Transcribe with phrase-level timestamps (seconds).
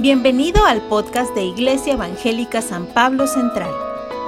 [0.00, 3.72] Bienvenido al podcast de Iglesia Evangélica San Pablo Central.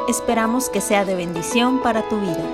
[0.08, 2.44] Esperamos que sea de bendición para tu vida.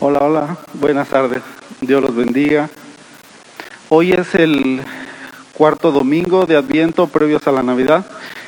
[0.00, 1.44] Hola, hola, buenas tardes.
[1.80, 2.70] Dios los bendiga.
[3.88, 4.82] Hoy es el
[5.52, 8.04] cuarto domingo de Adviento previos a la Navidad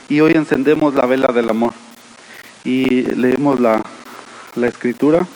[0.09, 1.75] y hoy encendemos la vela del amor
[2.65, 3.85] y leemos la,
[4.57, 5.29] la escritura.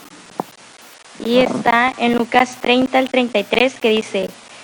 [1.25, 4.29] Y está en Lucas 30 al 33 que dice,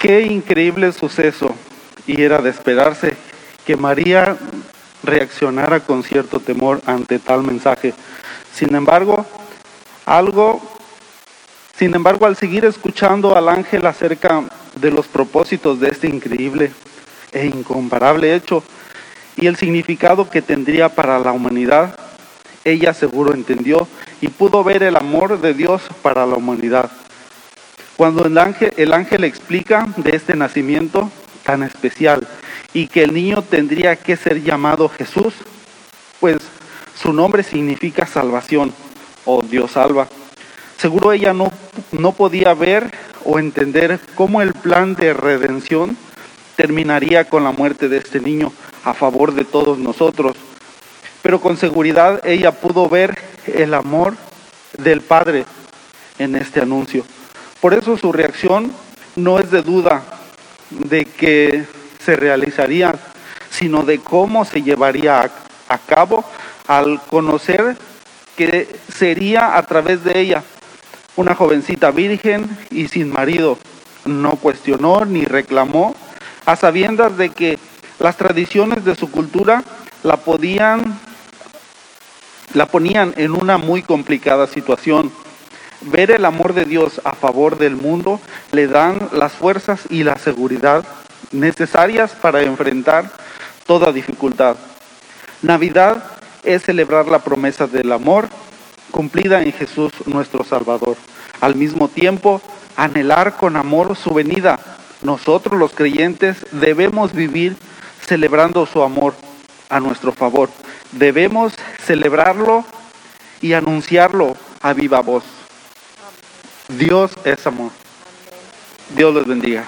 [0.00, 1.54] Qué increíble suceso,
[2.06, 3.16] y era de esperarse
[3.64, 4.36] que María
[5.02, 7.94] reaccionara con cierto temor ante tal mensaje.
[8.52, 9.24] Sin embargo,
[10.04, 10.60] algo,
[11.76, 14.44] sin embargo, al seguir escuchando al ángel acerca
[14.80, 16.72] de los propósitos de este increíble
[17.32, 18.62] e incomparable hecho
[19.36, 21.98] y el significado que tendría para la humanidad,
[22.64, 23.88] ella seguro entendió
[24.20, 26.90] y pudo ver el amor de Dios para la humanidad.
[27.96, 31.10] Cuando el ángel, el ángel explica de este nacimiento
[31.44, 32.26] tan especial
[32.74, 35.32] y que el niño tendría que ser llamado Jesús,
[36.20, 36.36] pues
[36.94, 38.74] su nombre significa salvación
[39.24, 40.08] o Dios salva.
[40.76, 41.50] Seguro ella no,
[41.92, 42.92] no podía ver
[43.24, 45.96] o entender cómo el plan de redención
[46.54, 48.52] terminaría con la muerte de este niño
[48.84, 50.36] a favor de todos nosotros.
[51.22, 54.16] Pero con seguridad ella pudo ver el amor
[54.76, 55.44] del Padre
[56.18, 57.04] en este anuncio.
[57.66, 58.70] Por eso su reacción
[59.16, 60.04] no es de duda
[60.70, 61.64] de que
[61.98, 62.94] se realizaría,
[63.50, 65.28] sino de cómo se llevaría
[65.68, 66.24] a, cabo
[66.68, 67.76] al conocer
[68.36, 70.44] que sería a través de ella
[71.16, 73.58] una jovencita virgen y sin marido.
[74.04, 75.96] No cuestionó ni reclamó,
[76.44, 77.58] a sabiendas de que
[77.98, 79.64] las tradiciones de su cultura
[80.04, 81.00] la podían,
[82.54, 85.10] la ponían en una muy complicada situación
[85.82, 88.20] Ver el amor de Dios a favor del mundo
[88.52, 90.84] le dan las fuerzas y la seguridad
[91.32, 93.10] necesarias para enfrentar
[93.66, 94.56] toda dificultad.
[95.42, 96.02] Navidad
[96.42, 98.28] es celebrar la promesa del amor
[98.90, 100.96] cumplida en Jesús nuestro Salvador.
[101.40, 102.40] Al mismo tiempo,
[102.76, 104.58] anhelar con amor su venida.
[105.02, 107.56] Nosotros los creyentes debemos vivir
[108.00, 109.14] celebrando su amor
[109.68, 110.48] a nuestro favor.
[110.92, 111.52] Debemos
[111.84, 112.64] celebrarlo
[113.40, 115.35] y anunciarlo a viva voz.
[116.68, 117.70] Dios es amor.
[118.90, 119.64] Dios los bendiga.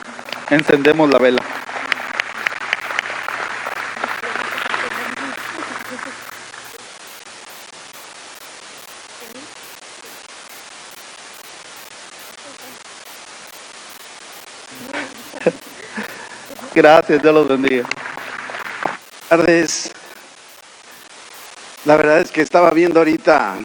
[0.50, 1.42] Encendemos la vela.
[16.74, 17.88] Gracias, Dios los bendiga.
[17.88, 19.92] Buenas tardes.
[21.84, 23.56] La verdad es que estaba viendo ahorita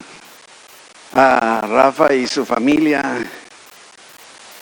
[1.14, 3.20] a Rafa y su familia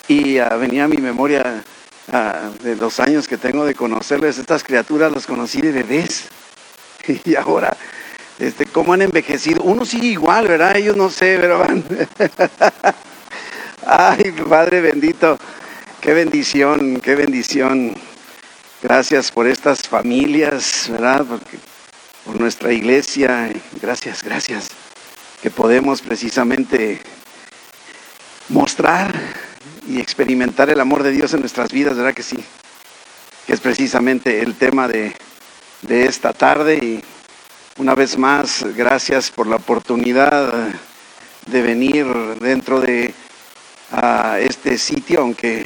[0.08, 1.64] y venía a mi memoria
[2.62, 4.38] de los años que tengo de conocerles.
[4.38, 6.28] Estas criaturas los conocí de bebés
[7.26, 7.76] y ahora,
[8.40, 9.64] este, cómo han envejecido.
[9.64, 10.76] Uno sigue igual, ¿verdad?
[10.76, 11.84] Ellos no sé, pero van.
[13.86, 15.38] Ay, Padre bendito,
[16.02, 17.96] qué bendición, qué bendición.
[18.84, 21.26] Gracias por estas familias, ¿verdad?
[22.26, 23.52] por nuestra iglesia.
[23.82, 24.81] Gracias, gracias
[25.42, 27.02] que podemos precisamente
[28.50, 29.14] mostrar
[29.88, 32.38] y experimentar el amor de Dios en nuestras vidas, ¿verdad que sí?
[33.48, 35.16] Que es precisamente el tema de,
[35.90, 37.04] esta tarde y
[37.78, 40.70] una vez más, gracias por la oportunidad
[41.48, 42.06] de venir
[42.40, 43.14] dentro de
[44.40, 45.66] este sitio, aunque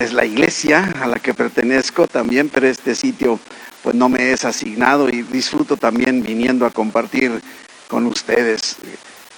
[0.00, 3.40] es la iglesia a la que pertenezco también, pero este sitio
[3.82, 7.40] pues no me es asignado y disfruto también viniendo a compartir
[7.88, 8.76] con ustedes.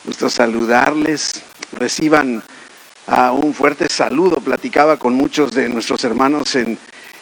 [0.04, 1.42] Gusto saludarles.
[1.72, 2.42] Reciban
[3.06, 4.36] a un fuerte saludo.
[4.36, 6.78] Platicaba con muchos de nuestros hermanos en,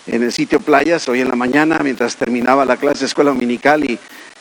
[0.06, 3.98] el sitio Playas hoy en la mañana mientras terminaba la clase de escuela dominical y,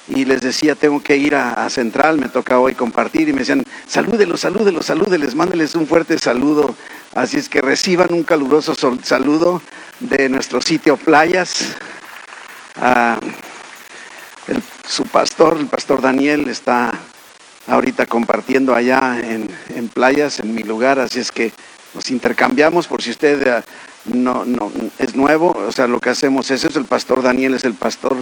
[0.07, 4.41] les decía, tengo que ir a, Central, me toca hoy compartir y me decían, salúdelos,
[4.41, 6.75] salúdelos, salúdeles, mándeles un fuerte saludo.
[7.15, 9.63] Así es que reciban un caluroso saludo
[9.99, 11.75] de nuestro sitio Playas.
[14.88, 16.92] Su pastor, el pastor Daniel, está
[17.68, 21.51] ahorita compartiendo allá en, en playas, en mi lugar, así es que
[21.94, 23.63] nos intercambiamos por si usted eh,
[24.06, 27.63] no, no es nuevo, o sea, lo que hacemos es eso, el pastor Daniel es
[27.63, 28.18] el pastor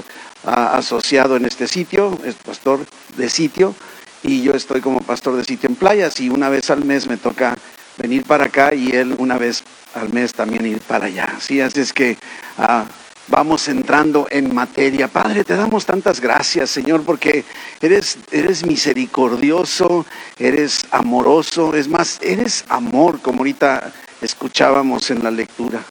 [0.45, 2.79] ah, asociado en este sitio, es pastor
[3.17, 3.75] de sitio,
[4.21, 7.17] y yo estoy como pastor de sitio en playas, y una vez al mes me
[7.17, 7.55] toca
[7.97, 11.35] venir para acá y él una vez al mes también ir para allá.
[11.39, 11.61] ¿sí?
[11.61, 12.17] Así es que
[12.57, 12.85] ah,
[13.27, 15.07] vamos entrando en materia.
[15.07, 17.43] Padre, te damos tantas gracias, Señor, porque
[17.81, 20.05] eres, eres misericordioso,
[20.37, 25.83] eres amoroso, es más, eres amor, como ahorita escuchábamos en la lectura.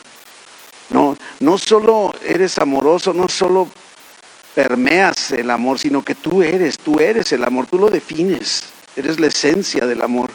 [0.90, 3.68] No, no solo eres amoroso, no solo
[4.54, 8.64] permeas el amor, sino que tú eres, tú eres el amor, tú lo defines,
[8.96, 10.30] eres la esencia del amor.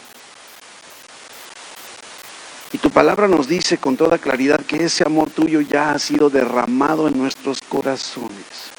[2.78, 6.30] Y tu palabra nos dice con toda claridad que ese amor tuyo ya ha sido
[6.30, 8.70] derramado en nuestros corazones.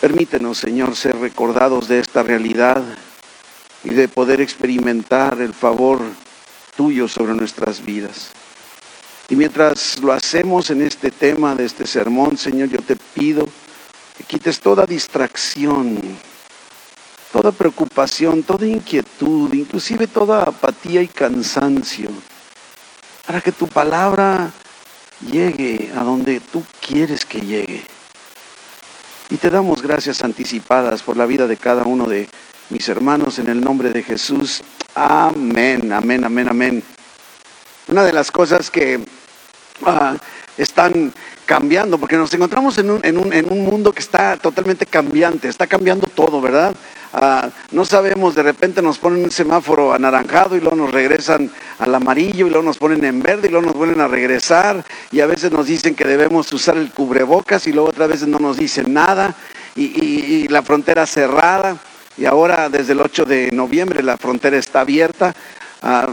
[0.00, 2.82] Permítenos, Señor, ser recordados de esta realidad
[3.84, 6.00] y de poder experimentar el favor
[6.76, 8.32] tuyo sobre nuestras vidas.
[9.28, 13.48] Y mientras lo hacemos en este tema de este sermón, Señor, yo te pido
[14.16, 15.96] que quites toda distracción,
[17.32, 22.10] toda preocupación, toda inquietud, inclusive toda apatía y cansancio
[23.28, 24.50] para que tu palabra
[25.30, 27.82] llegue a donde tú quieres que llegue.
[29.28, 32.26] Y te damos gracias anticipadas por la vida de cada uno de
[32.70, 34.62] mis hermanos en el nombre de Jesús.
[34.94, 36.82] Amén, amén, amén, amén.
[37.88, 39.04] Una de las cosas que
[39.84, 40.16] ah,
[40.56, 41.12] están
[41.44, 45.48] cambiando, porque nos encontramos en un, en, un, en un mundo que está totalmente cambiante,
[45.48, 46.74] está cambiando todo, ¿verdad?
[47.12, 51.94] Ah, no sabemos, de repente nos ponen un semáforo anaranjado y luego nos regresan al
[51.94, 55.26] amarillo y luego nos ponen en verde y luego nos vuelven a regresar y a
[55.26, 58.92] veces nos dicen que debemos usar el cubrebocas y luego otras veces no nos dicen
[58.92, 59.34] nada
[59.74, 61.76] y, la frontera cerrada
[62.16, 65.34] y ahora desde el 8 de noviembre la frontera está abierta.
[65.82, 66.08] Ah,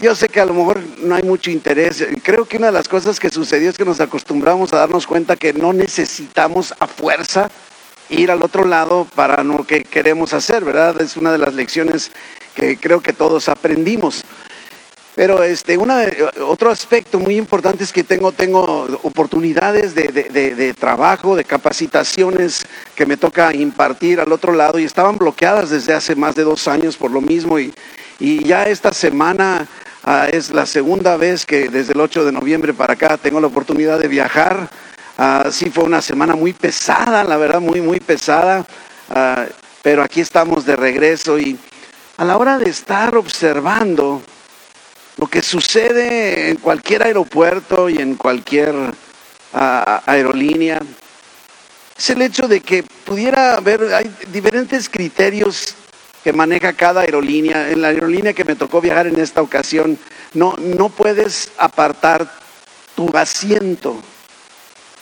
[0.00, 2.04] yo sé que a lo mejor no hay mucho interés.
[2.22, 5.36] Creo que una de las cosas que sucedió es que nos acostumbramos a darnos cuenta
[5.36, 7.48] que no necesitamos a fuerza
[8.08, 11.00] ir al otro lado para lo que queremos hacer, ¿verdad?
[11.00, 12.10] Es una de las lecciones
[12.54, 14.24] que creo que todos aprendimos.
[15.14, 16.02] Pero este, una,
[16.44, 22.66] otro aspecto muy importante es que tengo, tengo oportunidades de, de, trabajo, de capacitaciones
[22.96, 26.66] que me toca impartir al otro lado y estaban bloqueadas desde hace más de dos
[26.66, 27.72] años por lo mismo y,
[28.18, 29.68] y ya esta semana
[30.02, 33.46] ah, es la segunda vez que desde el 8 de noviembre para acá tengo la
[33.46, 34.68] oportunidad de viajar
[35.16, 38.66] Ah, sí fue una semana muy pesada, la verdad, muy, muy pesada,
[39.10, 39.46] ah,
[39.80, 41.56] pero aquí estamos de regreso y
[42.16, 44.20] a la hora de estar observando
[45.16, 48.74] lo que sucede en cualquier aeropuerto y en cualquier
[49.52, 50.80] ah, aerolínea,
[51.96, 55.76] es el hecho de que pudiera haber, hay diferentes criterios
[56.24, 57.70] que maneja cada aerolínea.
[57.70, 59.96] En la aerolínea que me tocó viajar en esta ocasión,
[60.32, 62.28] no, no puedes apartar
[62.96, 64.02] tu asiento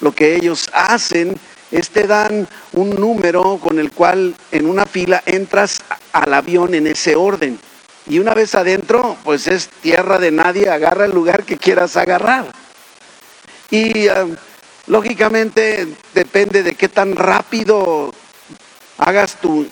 [0.03, 1.39] lo que ellos hacen
[1.71, 5.79] es te dan un número con el cual en una fila entras
[6.13, 7.59] al avión en ese orden.
[8.07, 12.47] Y una vez adentro, pues es tierra de nadie, agarra el lugar que quieras agarrar.
[13.71, 14.27] Y ah,
[14.87, 18.13] lógicamente depende de qué tan rápido
[18.99, 19.67] hagas tu,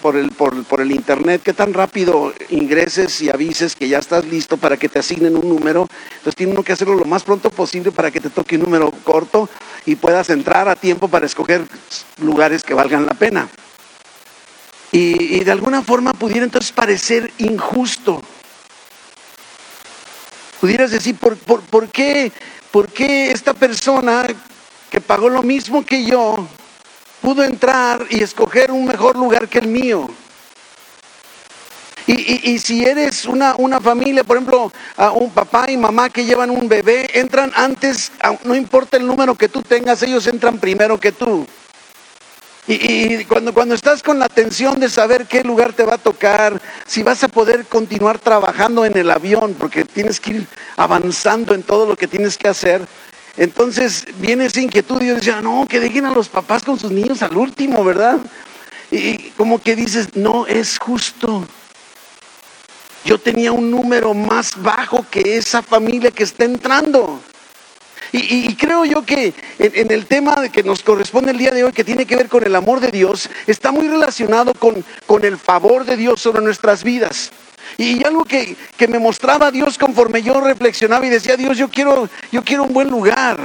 [0.00, 4.56] por, el, por, el internet, qué tan rápido ingreses y avises que ya estás listo
[4.56, 5.88] para que te asignen un número.
[6.16, 8.90] Entonces tiene uno que hacerlo lo más pronto posible para que te toque un número
[9.02, 9.48] corto
[9.86, 11.66] y puedas entrar a tiempo para escoger
[12.20, 13.48] lugares que valgan la pena.
[14.92, 18.22] Y, de alguna forma pudiera entonces parecer injusto.
[20.60, 22.30] Pudieras decir, ¿por, por, qué,
[22.70, 24.24] ¿por qué esta persona
[24.90, 26.46] que pagó lo mismo que yo
[27.24, 30.10] pudo entrar y escoger un mejor lugar que el mío.
[32.06, 36.50] Y, si eres una, una, familia, por ejemplo, a un papá y mamá que llevan
[36.50, 38.12] un bebé, entran antes,
[38.44, 41.46] no importa el número que tú tengas, ellos entran primero que tú.
[42.66, 46.60] Y, cuando, cuando estás con la tensión de saber qué lugar te va a tocar,
[46.86, 51.62] si vas a poder continuar trabajando en el avión, porque tienes que ir avanzando en
[51.62, 52.86] todo lo que tienes que hacer,
[53.36, 56.92] entonces viene esa inquietud y yo decía, no, que dejen a los papás con sus
[56.92, 58.18] niños al último, ¿verdad?
[58.90, 61.46] Y como que dices, no es justo.
[63.04, 67.20] Yo tenía un número más bajo que esa familia que está entrando.
[68.12, 71.82] Y, creo yo que en, el tema que nos corresponde el día de hoy, que
[71.82, 75.84] tiene que ver con el amor de Dios, está muy relacionado con, con el favor
[75.84, 77.32] de Dios sobre nuestras vidas.
[77.76, 78.56] Y algo que,
[78.88, 82.88] me mostraba Dios conforme yo reflexionaba y decía, Dios, yo quiero, yo quiero un buen
[82.88, 83.38] lugar.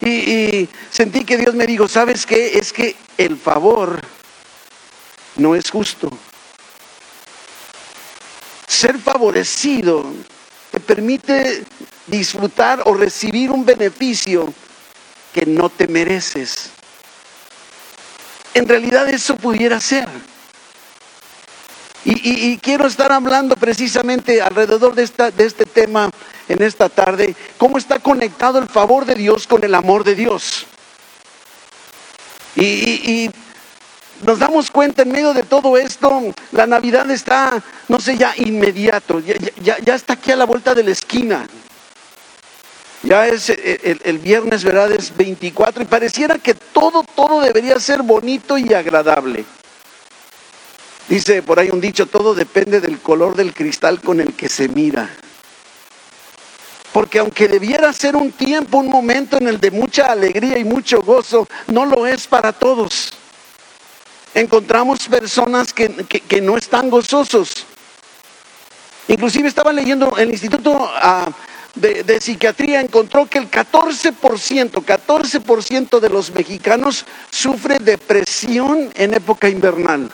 [0.00, 2.58] Y, sentí que Dios me dijo, ¿sabes qué?
[2.58, 4.00] Es que el favor
[5.36, 6.10] no es justo.
[8.66, 10.12] Ser favorecido
[10.70, 11.64] te permite
[12.06, 14.52] disfrutar o recibir un beneficio
[15.32, 16.70] que no te mereces.
[18.54, 20.08] En realidad eso pudiera ser.
[22.04, 26.10] Y, quiero estar hablando precisamente alrededor de, esta, de este tema
[26.48, 30.66] en esta tarde, cómo está conectado el favor de Dios con el amor de Dios.
[32.56, 33.30] Y,
[34.22, 39.20] nos damos cuenta en medio de todo esto, la Navidad está, no sé, ya inmediato,
[39.20, 41.46] ya, está aquí a la vuelta de la esquina.
[43.04, 44.90] Ya es el, el, viernes, ¿verdad?
[44.90, 49.44] Es 24 y pareciera que todo, todo debería ser bonito y agradable.
[51.08, 54.68] Dice por ahí un dicho, todo depende del color del cristal con el que se
[54.68, 55.08] mira.
[56.92, 61.00] Porque aunque debiera ser un tiempo, un momento en el de mucha alegría y mucho
[61.00, 63.12] gozo, no lo es para todos.
[64.34, 67.66] Encontramos personas que, no están gozosos.
[69.06, 71.30] Inclusive estaba leyendo el Instituto ah,
[71.74, 79.48] de, de, Psiquiatría, encontró que el 14%, 14% de los mexicanos sufre depresión en época
[79.48, 80.10] invernal.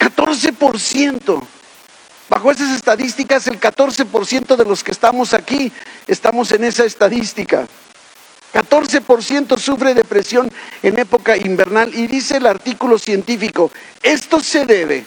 [0.00, 1.42] 14%.
[2.28, 5.72] Bajo esas estadísticas, el 14% de los que estamos aquí
[6.06, 7.66] estamos en esa estadística.
[8.54, 10.50] 14% sufre depresión
[10.82, 13.70] en época invernal y dice el artículo científico,
[14.02, 15.04] esto se debe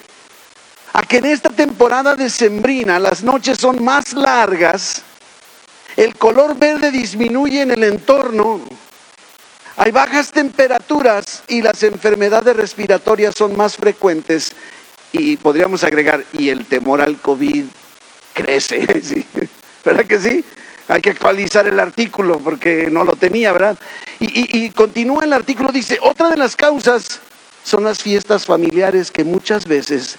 [0.93, 5.01] a que en esta temporada decembrina las noches son más largas,
[5.97, 8.62] el color verde disminuye en el entorno,
[9.75, 14.53] hay bajas temperaturas y las enfermedades respiratorias son más frecuentes
[15.13, 17.65] y podríamos agregar, y el temor al COVID
[18.34, 18.86] crece,
[19.86, 20.43] ¿verdad que sí?
[20.88, 23.77] Hay que actualizar el artículo porque no lo tenía, ¿verdad?
[24.20, 27.22] Y, continúa el artículo, dice, otra de las causas
[27.63, 30.17] son las fiestas familiares que muchas veces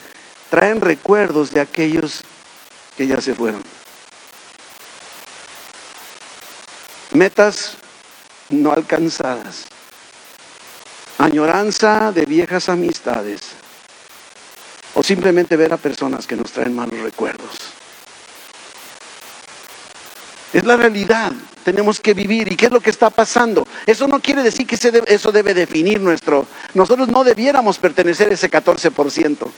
[0.48, 2.22] traen recuerdos de aquellos
[2.96, 3.62] que ya se fueron.
[7.12, 7.76] Metas
[8.48, 9.66] no alcanzadas.
[11.18, 13.63] Añoranza de viejas amistades
[14.94, 17.50] o simplemente ver a personas que nos traen malos recuerdos.
[20.52, 21.32] Es la realidad,
[21.64, 22.52] tenemos que vivir.
[22.52, 23.66] ¿Y qué es lo que está pasando?
[23.86, 26.46] Eso no quiere decir que eso debe definir nuestro...
[26.74, 29.48] Nosotros no debiéramos pertenecer a ese 14%.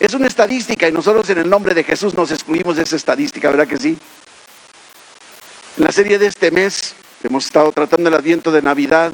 [0.00, 3.48] Es una estadística y nosotros en el nombre de Jesús nos excluimos de esa estadística,
[3.48, 3.96] ¿verdad que sí?
[5.78, 9.12] En la serie de este mes hemos estado tratando el adviento de Navidad.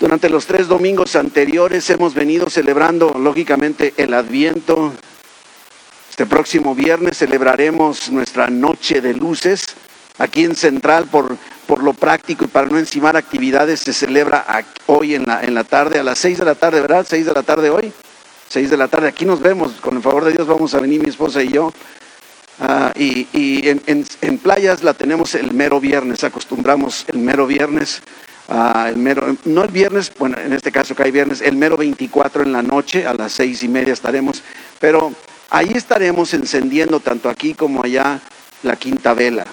[0.00, 4.92] Durante los tres domingos anteriores hemos venido celebrando, lógicamente, el Adviento.
[6.10, 9.64] Este próximo viernes celebraremos nuestra noche de luces.
[10.18, 14.44] Aquí en Central, por, por lo práctico y para no encimar actividades, se celebra
[14.86, 17.06] hoy en la, en la tarde, a las seis de la tarde, ¿verdad?
[17.08, 17.92] Seis de la tarde hoy.
[18.48, 19.08] Seis de la tarde.
[19.08, 19.72] Aquí nos vemos.
[19.80, 21.72] Con el favor de Dios vamos a venir mi esposa y yo.
[22.60, 23.26] Ah, y,
[23.66, 23.82] en,
[24.20, 28.02] en, playas la tenemos el mero viernes, acostumbramos el mero viernes
[28.54, 31.78] Ah, el mero, no el viernes, bueno, en este caso que hay viernes, el mero
[31.78, 34.42] 24 en la noche, a las seis y media estaremos,
[34.78, 35.14] pero
[35.48, 38.20] ahí estaremos encendiendo tanto aquí como allá
[38.62, 39.46] la quinta vela.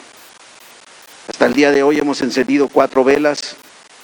[1.30, 3.56] Hasta el día de hoy hemos encendido cuatro velas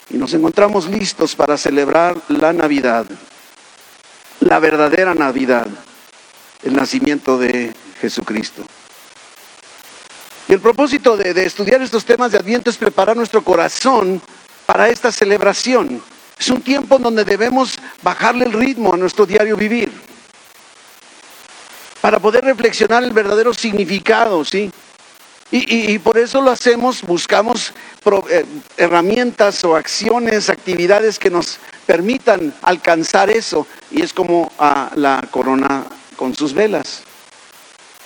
[0.10, 3.06] y nos encontramos listos para celebrar la Navidad,
[4.40, 5.68] la verdadera Navidad,
[6.64, 8.64] el nacimiento de Jesucristo.
[10.48, 14.22] Y el propósito de, de estudiar estos temas de Adviento es preparar nuestro corazón
[14.66, 16.02] para esta celebración.
[16.38, 19.92] Es un tiempo donde debemos bajarle el ritmo a nuestro diario vivir.
[22.02, 24.72] Para poder reflexionar el verdadero significado, ¿sí?
[25.52, 27.72] Y, por eso lo hacemos, buscamos
[28.30, 28.46] eh,
[28.78, 33.66] herramientas o acciones, actividades que nos permitan alcanzar eso.
[33.92, 35.86] Y es como a la corona
[36.18, 37.04] con sus velas,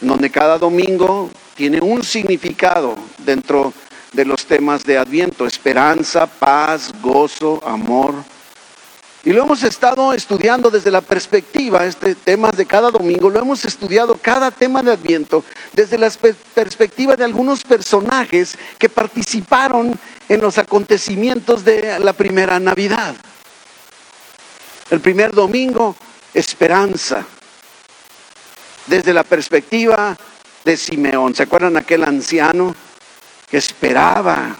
[0.02, 3.74] donde cada domingo tiene un significado dentro
[4.14, 8.16] de los temas de Adviento, esperanza, paz, gozo, amor.
[9.24, 13.66] Y lo hemos estado estudiando desde la perspectiva, este tema de cada domingo, lo hemos
[13.66, 16.10] estudiado cada tema de Adviento desde la
[16.54, 20.00] perspectiva de algunos personajes que participaron
[20.30, 23.16] en los acontecimientos de la primera Navidad.
[24.90, 25.96] El primer domingo,
[26.34, 27.26] esperanza,
[28.88, 30.18] desde la perspectiva
[30.64, 31.36] de Simeón.
[31.36, 32.74] ¿Se acuerdan aquel anciano?
[33.50, 34.58] Que esperaba.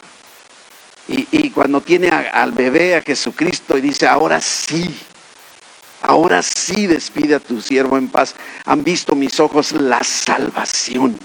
[1.08, 4.96] Y, cuando tiene al bebé, a Jesucristo, y dice, ahora sí,
[6.02, 8.36] ahora sí despide a tu siervo en paz.
[8.66, 11.18] Han visto mis ojos la salvación.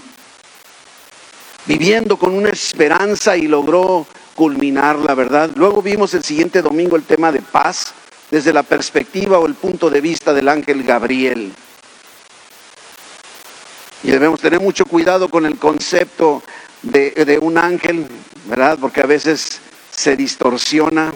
[1.67, 5.51] Viviendo con una esperanza y logró culminar la verdad.
[5.55, 7.93] Luego vimos el siguiente domingo el tema de paz,
[8.31, 11.53] desde la perspectiva o el punto de vista del ángel Gabriel.
[14.03, 16.43] Y debemos tener mucho cuidado con el concepto
[16.85, 18.07] de, un ángel,
[18.45, 18.77] ¿verdad?
[18.79, 19.59] Porque a veces
[19.91, 21.13] se distorsiona.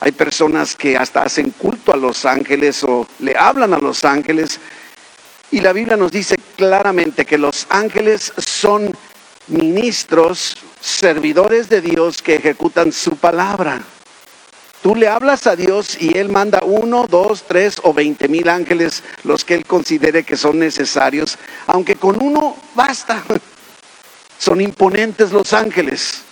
[0.00, 4.58] Hay personas que hasta hacen culto a los ángeles o le hablan a los ángeles.
[5.50, 8.96] Y la Biblia nos dice claramente que los ángeles son
[9.48, 13.82] ministros, servidores de Dios que ejecutan su palabra.
[14.82, 19.02] Tú le hablas a Dios y Él manda uno, dos, tres o veinte mil ángeles,
[19.24, 21.36] los que Él considere que son necesarios,
[21.66, 23.22] aunque con uno basta.
[24.40, 26.22] Son imponentes los ángeles.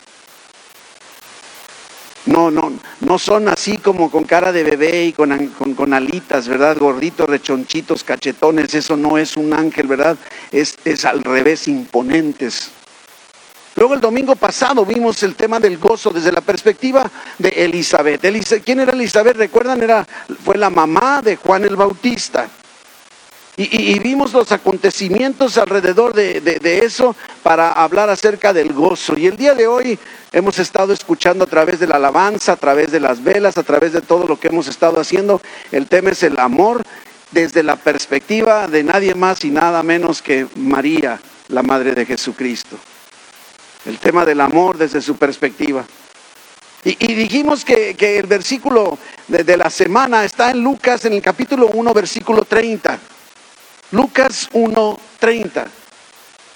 [2.25, 5.37] No, no, no son así como con cara de bebé y con,
[5.77, 6.79] con, alitas, ¿verdad?
[6.79, 8.73] Gorditos, rechonchitos, cachetones.
[8.73, 10.17] Eso no es un ángel, ¿verdad?
[10.51, 12.71] Es, es al revés, imponentes.
[13.77, 18.23] Luego el domingo pasado vimos el tema del gozo desde la perspectiva de Elizabeth.
[18.65, 19.37] ¿Quién era Elizabeth?
[19.37, 20.07] Recuerdan, era,
[20.43, 22.49] fue la mamá de Juan el Bautista.
[23.61, 29.19] Y, vimos los acontecimientos alrededor de, de, eso para hablar acerca del gozo.
[29.19, 29.99] Y el día de hoy
[30.31, 33.93] hemos estado escuchando a través de la alabanza, a través de las velas, a través
[33.93, 35.43] de todo lo que hemos estado haciendo.
[35.73, 36.85] El tema es el amor
[37.33, 42.79] desde la perspectiva de nadie más y nada menos que María, la Madre de Jesucristo
[43.89, 45.85] el tema del amor desde su perspectiva.
[46.85, 51.93] Y, dijimos que, el versículo de, la semana está en Lucas, en el capítulo 1,
[51.93, 52.99] versículo 30.
[53.91, 55.67] Lucas 1, 30.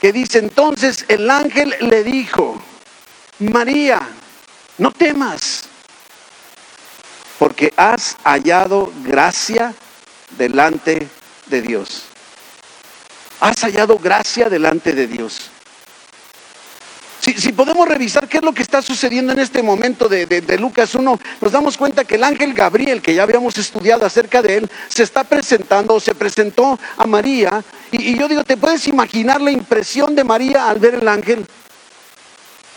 [0.01, 2.61] Que dice, entonces el ángel le dijo,
[3.39, 4.01] María,
[4.79, 5.65] no temas,
[7.39, 9.75] porque has hallado gracia
[10.37, 11.09] delante
[11.47, 12.05] de Dios.
[13.41, 15.51] Has hallado gracia delante de Dios.
[17.23, 21.21] Si, podemos revisar qué es lo que está sucediendo en este momento de, Lucas 1,
[21.41, 25.05] nos damos cuenta que el ángel Gabriel, que ya habíamos estudiado acerca de él, se
[25.05, 27.63] está presentando se presentó a María.
[27.93, 31.47] Y, yo digo, ¿te puedes imaginar la impresión de María al ver el ángel?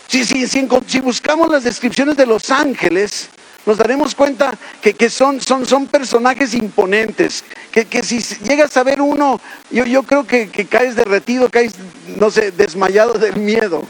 [0.06, 3.28] Si, si, si buscamos las descripciones de los ángeles,
[3.66, 7.42] nos daremos cuenta que, son, son, son, personajes imponentes,
[7.72, 9.40] que, si llegas a ver uno,
[9.72, 11.72] yo, yo creo que, que caes derretido, caes,
[12.16, 13.82] no sé, desmayado del miedo.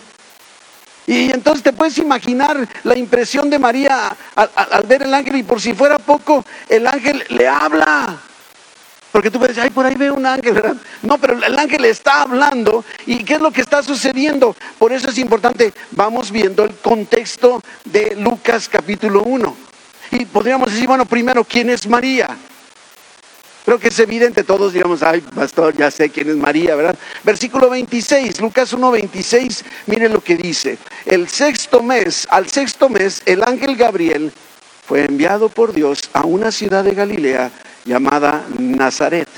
[1.07, 5.61] Y entonces te puedes imaginar la impresión de María al, ver el ángel y por
[5.61, 8.19] si fuera poco, el ángel le habla.
[9.13, 10.77] Porque tú puedes decir, ay, por ahí veo un ángel, ¿verdad?
[11.03, 12.85] No, pero el ángel está hablando.
[13.07, 14.55] ¿Y qué es lo que está sucediendo?
[14.79, 19.57] Por eso es importante, vamos viendo el contexto de Lucas capítulo 1.
[20.11, 22.37] Y podríamos decir, bueno, primero, ¿quién es María?
[23.67, 26.97] Creo que es evidente, todos digamos, ay, pastor, ya sé quién es María, ¿verdad?
[27.25, 30.79] Versículo 26, Lucas 1, 26, mire lo que dice.
[31.05, 34.33] El sexto mes, al sexto mes, el ángel Gabriel
[34.87, 37.51] fue enviado por Dios a una ciudad de Galilea
[37.85, 39.29] llamada Nazaret,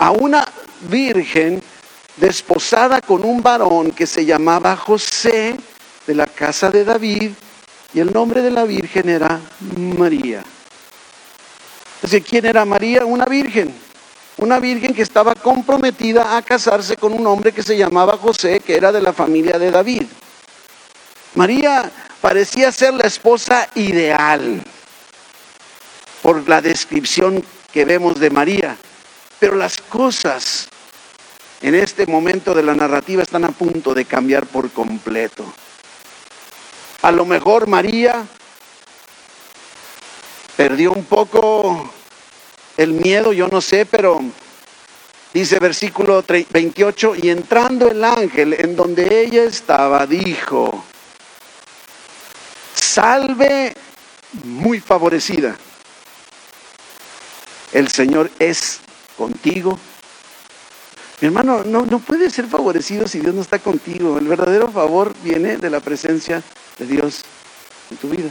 [0.00, 0.44] a una
[0.90, 1.62] virgen
[2.16, 5.56] desposada con un varón que se llamaba José
[6.04, 7.30] de la casa de David,
[7.94, 9.40] y el nombre de la virgen era
[9.96, 10.42] María.
[12.28, 13.04] ¿Quién era María?
[13.04, 13.74] Una virgen.
[14.38, 18.76] Una virgen que estaba comprometida a casarse con un hombre que se llamaba José, que
[18.76, 20.04] era de la familia de David.
[21.34, 24.62] María parecía ser la esposa ideal
[26.22, 28.76] por la descripción que vemos de María.
[29.40, 30.68] Pero las cosas
[31.60, 35.44] en este momento de la narrativa están a punto de cambiar por completo.
[37.02, 38.24] A lo mejor María
[40.58, 41.88] perdió un poco
[42.76, 44.20] el miedo, yo no sé, pero
[45.32, 50.84] dice versículo 28, y entrando el ángel en donde ella estaba, dijo,
[52.74, 53.72] salve
[54.42, 55.56] muy favorecida,
[57.70, 58.80] el Señor es
[59.16, 59.78] contigo.
[61.20, 64.18] Mi hermano, no, no puedes ser favorecido si Dios no está contigo.
[64.18, 66.42] El verdadero favor viene de la presencia
[66.78, 67.22] de Dios
[67.92, 68.30] en tu vida.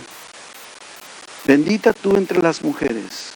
[1.47, 3.33] Bendita tú entre las mujeres.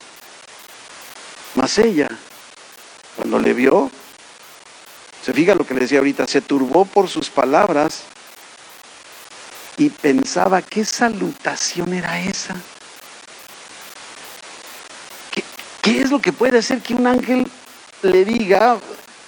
[1.56, 2.10] Mas ella,
[3.15, 3.89] cuando le vio,
[5.24, 8.04] se fija lo que le decía ahorita, se turbó por sus palabras
[9.78, 12.56] y pensaba, ¿qué salutación era esa?
[15.32, 15.41] ¿Qué,
[15.82, 17.50] ¿Qué, es lo que puede hacer que un ángel
[18.02, 18.78] le diga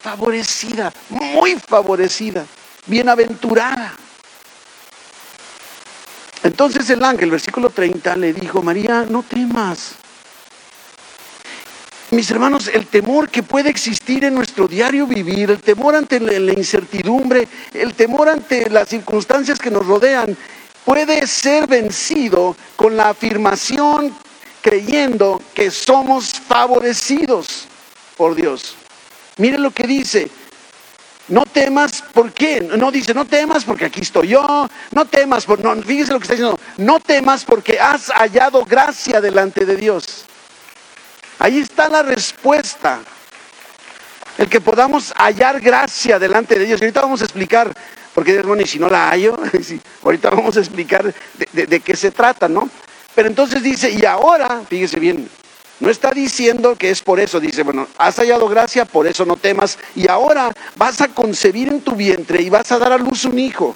[0.02, 2.46] favorecida, muy favorecida,
[2.86, 3.96] bienaventurada?
[6.44, 9.96] Entonces el ángel, versículo 30, le dijo, María, no temas.
[12.12, 16.54] Mis hermanos, el temor que puede existir en nuestro diario vivir, el temor ante la
[16.54, 20.38] incertidumbre, el temor ante las circunstancias que nos rodean,
[20.86, 24.14] puede ser vencido con la afirmación
[24.62, 27.68] creyendo que somos favorecidos
[28.16, 28.76] por Dios.
[29.38, 30.30] Mire lo que dice.
[31.30, 32.60] No temas, ¿por qué?
[32.62, 36.24] No dice, no temas porque aquí estoy yo, no temas, por, no, fíjese lo que
[36.24, 40.26] está diciendo, no temas porque has hallado gracia delante de Dios.
[41.40, 43.00] Ahí está la respuesta.
[44.38, 46.82] El que podamos hallar gracia delante de Dios.
[46.82, 47.72] Y ahorita vamos a explicar,
[48.14, 49.38] porque Dios, bueno, y si no la hallo,
[50.04, 51.14] ahorita vamos a explicar
[51.54, 52.70] de qué se trata, ¿no?
[53.16, 55.30] Pero entonces dice, y ahora, fíjese bien,
[55.84, 59.36] no está diciendo que es por eso, dice, bueno, has hallado gracia, por eso no
[59.36, 63.26] temas, y ahora vas a concebir en tu vientre y vas a dar a luz
[63.26, 63.76] un hijo.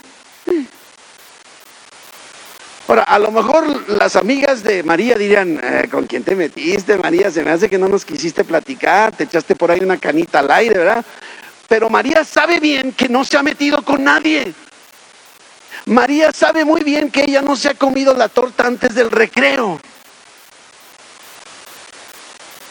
[2.87, 7.29] Ahora, a lo mejor las amigas de María dirían, eh, ¿con quién te metiste, María?
[7.29, 10.49] Se me hace que no nos quisiste platicar, te echaste por ahí una canita al
[10.49, 11.05] aire, ¿verdad?
[11.67, 14.53] Pero María sabe bien que no se ha metido con nadie.
[15.87, 19.81] María sabe muy bien que ella no se ha comido la torta antes del recreo.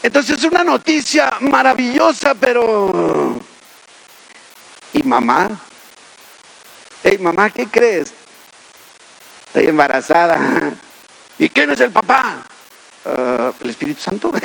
[0.03, 3.39] Entonces es una noticia maravillosa, pero...
[4.93, 5.49] ¿Y mamá?
[7.03, 8.13] Hey, mamá, ¿qué crees?
[9.47, 10.73] Estoy embarazada.
[11.39, 12.45] ¿Y quién es el papá?
[13.05, 14.31] Ah, el Espíritu Santo.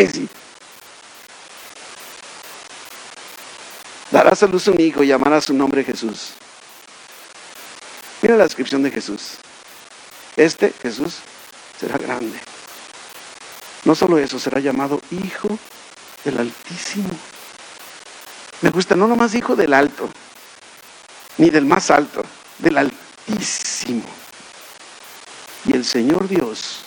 [4.11, 6.35] Darás a luz un hijo y llamará su nombre Jesús.
[8.21, 9.39] Mira la descripción de Jesús.
[10.37, 11.21] Este Jesús
[11.81, 12.39] será grande.
[13.85, 15.59] No solo eso, será llamado Hijo
[16.25, 17.11] del Altísimo.
[18.61, 20.09] Me gusta, no nomás Hijo del Alto,
[21.39, 22.23] ni del más alto,
[22.59, 24.05] del Altísimo.
[25.65, 26.85] Y el Señor Dios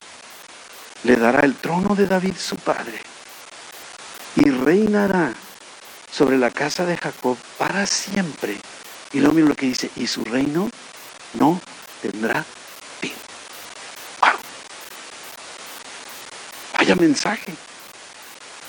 [1.04, 3.00] le dará el trono de David su padre
[4.36, 5.34] y reinará
[6.12, 8.58] sobre la casa de Jacob para siempre.
[9.12, 10.70] Y lo mismo que dice, y su reino
[11.34, 11.60] no
[12.02, 12.46] tendrá
[16.94, 17.52] Mensaje.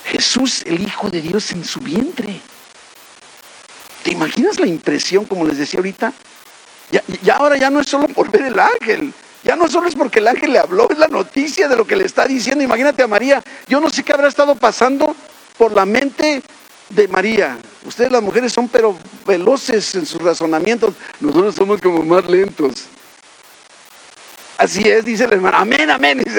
[0.07, 2.41] Jesús, el Hijo de Dios, en su vientre.
[4.03, 6.13] ¿Te imaginas la impresión, como les decía ahorita?
[6.91, 9.95] Ya, ya, ahora ya no es solo por ver el ángel, ya no solo es
[9.95, 12.63] porque el ángel le habló, es la noticia de lo que le está diciendo.
[12.63, 15.15] Imagínate a María, yo no sé qué habrá estado pasando
[15.59, 16.43] por la mente
[16.91, 17.59] de María.
[17.85, 20.95] Ustedes las mujeres son pero veloces en sus razonamientos.
[21.21, 22.87] Nosotros somos como más lentos.
[24.59, 25.59] Así es, dice la hermana.
[25.59, 26.25] Amén, amén.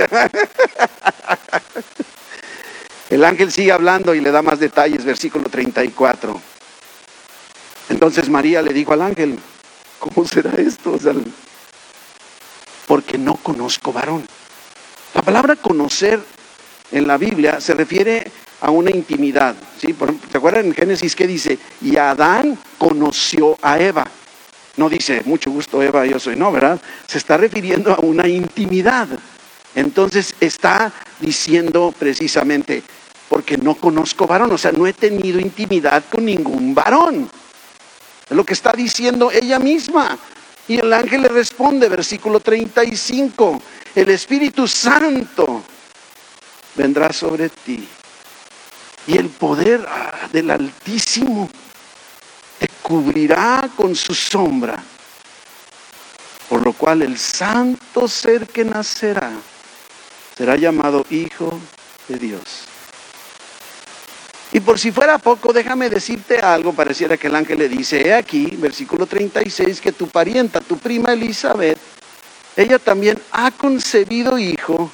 [3.10, 6.42] El ángel sigue hablando y le da más detalles, versículo 34.
[7.90, 9.40] Entonces María le dijo al ángel,
[10.00, 10.98] ¿cómo será esto?
[12.86, 14.26] porque no conozco varón.
[15.14, 16.20] La palabra conocer
[16.92, 19.56] en la Biblia se refiere a una intimidad.
[19.78, 19.96] ¿sí?
[20.32, 21.60] ¿Se acuerdan en Génesis que dice?
[21.82, 24.08] Y Adán conoció a Eva.
[24.78, 26.80] No dice, mucho gusto Eva, yo soy, no, ¿verdad?
[27.08, 29.08] Se está refiriendo a una intimidad.
[29.76, 32.84] Entonces está diciendo precisamente,
[33.28, 37.30] porque no conozco varón, o sea, no he tenido intimidad con ningún varón.
[38.30, 40.18] Es lo que está diciendo ella misma.
[40.68, 43.62] Y el ángel le responde, versículo 35,
[43.96, 45.64] el Espíritu Santo
[46.76, 47.88] vendrá sobre ti
[49.08, 51.50] y el poder ah, del Altísimo
[52.60, 54.84] te cubrirá con su sombra.
[56.50, 59.32] Por lo cual el santo ser que nacerá
[60.38, 61.60] será llamado Hijo
[62.08, 62.68] de Dios.
[64.52, 68.14] Y por si fuera poco, déjame decirte algo, pareciera que el ángel le dice, he
[68.14, 71.78] aquí, versículo 36, que tu parienta, tu prima Elizabeth,
[72.56, 74.90] ella también ha concebido hijo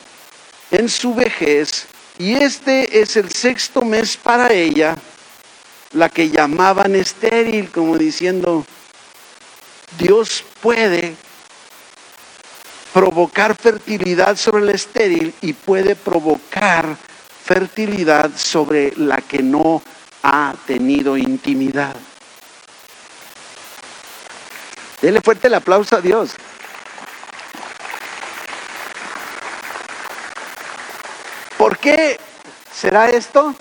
[0.71, 1.85] en su vejez
[2.17, 4.97] y este es el sexto mes para ella,
[5.93, 8.65] la que llamaban estéril, como diciendo,
[9.97, 11.15] Dios puede
[12.93, 16.97] provocar fertilidad sobre el estéril y puede provocar
[17.43, 19.81] fertilidad sobre la que no
[20.23, 21.95] ha tenido intimidad.
[25.01, 26.31] Dele fuerte el aplauso a Dios.
[31.57, 32.19] ¿Por qué
[32.73, 33.55] será esto?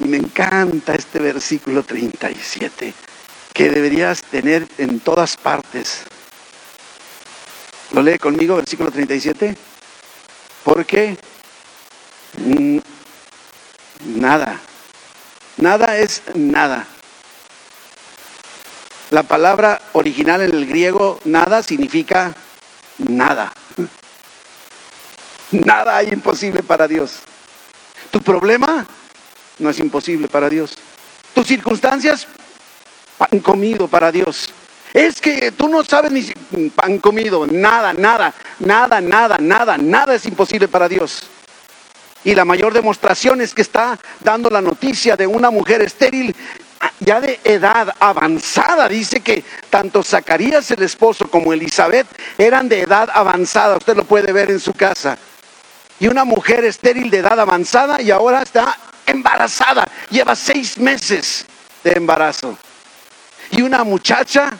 [0.00, 2.92] Y me encanta este versículo 37,
[3.52, 6.02] que deberías tener en todas partes.
[7.92, 9.56] ¿Lo lee conmigo, versículo 37?
[10.64, 11.16] Porque
[14.04, 14.60] nada,
[15.58, 16.86] nada es nada.
[19.10, 22.34] La palabra original en el griego, nada, significa
[22.98, 23.52] nada.
[25.52, 27.20] Nada hay imposible para Dios.
[28.10, 28.84] Tu problema
[29.58, 30.74] no es imposible para Dios.
[31.34, 32.26] Tus circunstancias,
[33.18, 34.52] pan comido para Dios.
[34.92, 40.24] Es que tú no sabes ni pan comido, nada, nada, nada, nada, nada, nada es
[40.26, 41.24] imposible para Dios.
[42.22, 46.34] Y la mayor demostración es que está dando la noticia de una mujer estéril
[47.00, 48.88] ya de edad avanzada.
[48.88, 52.06] Dice que tanto Zacarías el esposo como Elizabeth
[52.38, 53.76] eran de edad avanzada.
[53.76, 55.18] Usted lo puede ver en su casa.
[56.00, 59.86] Y una mujer estéril de edad avanzada y ahora está embarazada.
[60.10, 61.46] Lleva seis meses
[61.82, 62.56] de embarazo.
[63.50, 64.50] Y una muchacha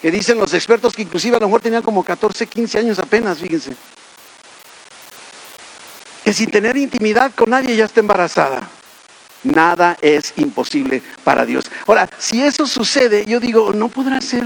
[0.00, 3.38] que dicen los expertos que inclusive a lo mejor tenía como 14, 15 años apenas,
[3.38, 3.74] fíjense.
[6.24, 8.68] Que sin tener intimidad con nadie ya está embarazada.
[9.44, 11.70] Nada es imposible para Dios.
[11.86, 14.44] Ahora, si eso sucede, yo digo, ¿no podrá ser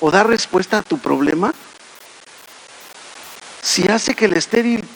[0.00, 1.52] o dar respuesta a tu problema?
[3.62, 4.88] Si hace que el estéril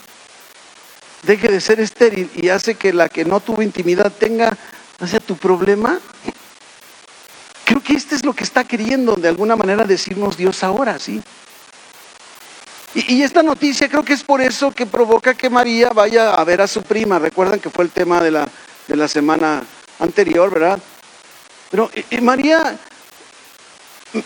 [1.27, 4.57] deje de ser estéril y hace que la que no tuvo intimidad tenga,
[5.01, 5.99] hacia tu problema,
[7.65, 11.21] creo que este es lo que está queriendo de alguna manera decirnos Dios ahora, ¿sí?
[12.95, 16.61] Y, esta noticia creo que es por eso que provoca que María vaya a ver
[16.61, 17.19] a su prima.
[17.19, 18.49] Recuerdan que fue el tema de la
[18.87, 19.63] de la semana
[19.99, 20.79] anterior, ¿verdad?
[21.71, 21.91] Pero
[22.23, 22.79] María,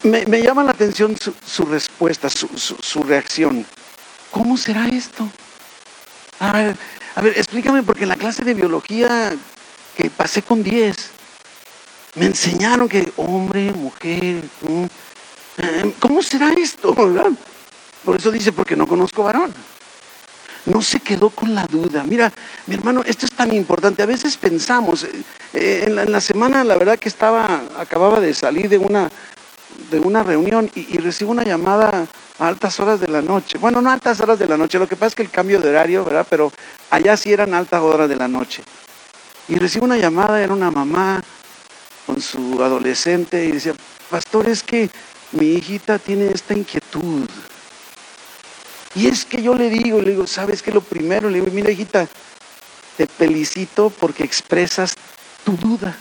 [0.02, 3.64] me, llama la atención su, respuesta, su, reacción.
[4.30, 5.28] ¿Cómo será esto?
[6.40, 6.77] A ver,
[7.14, 9.37] a ver, explícame, porque en la clase de biología
[9.96, 11.11] que pasé con 10,
[12.14, 14.44] me enseñaron que hombre, mujer,
[15.59, 16.94] eh, ¿cómo será esto?
[18.05, 19.53] Por eso dice, porque no conozco varón
[20.68, 22.05] no se quedó con la duda.
[22.05, 22.33] Mira,
[22.66, 24.03] mi hermano, esto es tan importante.
[24.03, 25.11] A veces pensamos, eh,
[25.55, 29.11] eh, en, la, semana la verdad que estaba, acababa de salir de una,
[29.90, 32.07] de una reunión y, recibo una llamada
[32.38, 33.59] a altas horas de la noche.
[33.59, 35.70] Bueno, no altas horas de la noche, lo que pasa es que el cambio de
[35.70, 36.27] horario, ¿verdad?
[36.29, 36.53] Pero
[36.90, 38.62] allá sí eran altas horas de la noche.
[39.48, 41.22] Y recibo una llamada, era una mamá
[42.07, 43.74] con su adolescente y decía,
[44.11, 44.90] pastor, es que
[45.33, 47.29] mi hijita tiene esta inquietud.
[48.94, 50.72] Y es que yo le digo, le digo, ¿sabes qué?
[50.72, 52.09] Lo primero, le digo, mira hijita,
[52.96, 54.94] te felicito porque expresas
[55.44, 55.96] tu duda.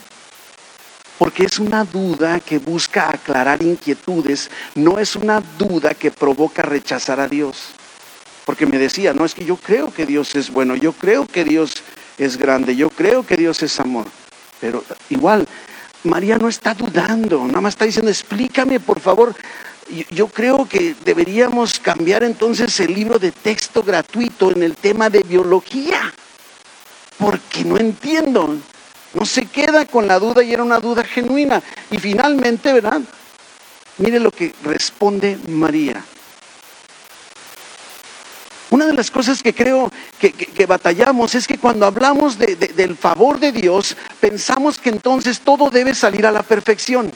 [1.17, 7.19] Porque es una duda que busca aclarar inquietudes, no es una duda que provoca rechazar
[7.19, 7.69] a Dios.
[8.45, 11.43] Porque me decía, no es que yo creo que Dios es bueno, yo creo que
[11.43, 11.84] Dios
[12.17, 14.06] es grande, yo creo que Dios es amor.
[14.62, 15.47] Pero igual,
[16.03, 19.36] María no está dudando, nada más está diciendo, explícame por favor,
[20.10, 25.23] yo creo que deberíamos cambiar entonces el libro de texto gratuito en el tema de
[25.23, 26.13] biología,
[27.17, 28.58] porque no entiendo,
[29.17, 31.62] no se queda con la duda y era una duda genuina.
[31.89, 33.01] Y finalmente, ¿verdad?
[33.97, 36.03] Mire lo que responde María.
[38.69, 43.51] Una de las cosas que creo que, batallamos es que cuando hablamos del favor de
[43.51, 47.12] Dios, pensamos que entonces todo debe salir a la perfección.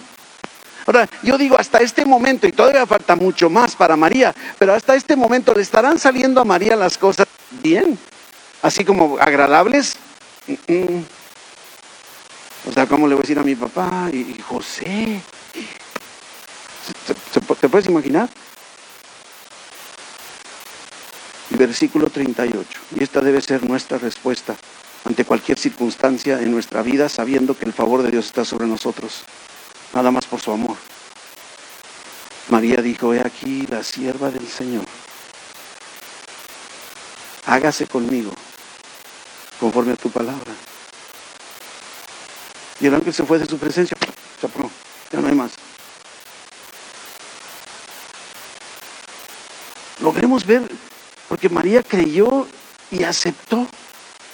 [0.87, 4.95] Ahora, yo digo, hasta este momento, y todavía falta mucho más para María, pero hasta
[4.95, 7.27] este momento le estarán saliendo a María las cosas
[7.61, 7.99] bien,
[8.63, 9.97] así como agradables.
[12.67, 15.21] O sea, ¿cómo le voy a decir a mi papá y, José?
[17.59, 18.29] ¿Te, puedes imaginar?
[21.49, 22.79] Versículo 38.
[22.95, 24.55] Y esta debe ser nuestra respuesta
[25.05, 29.23] ante cualquier circunstancia en nuestra vida, sabiendo que el favor de Dios está sobre nosotros
[29.93, 30.77] nada más por su amor.
[32.49, 34.85] María dijo, he aquí la sierva del Señor.
[37.45, 38.31] Hágase conmigo
[39.59, 40.51] conforme a tu palabra.
[42.81, 43.95] Y el ángel se fue de su presencia,
[44.39, 44.47] se
[45.11, 45.51] ya no hay más.
[50.01, 50.63] Logremos ver,
[51.29, 52.47] porque María creyó
[52.89, 53.67] y aceptó.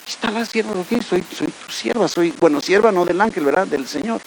[0.08, 0.74] está la sierva,
[1.08, 3.68] soy, soy tu sierva, soy, bueno, sierva no del ángel, ¿verdad?
[3.68, 4.22] Del Señor.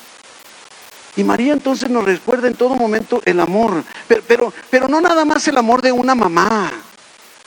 [1.16, 3.82] Y María entonces nos recuerda en todo momento el amor,
[4.28, 6.70] pero, pero no nada más el amor de una mamá,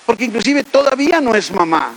[0.07, 1.93] porque inclusive todavía no es mamá.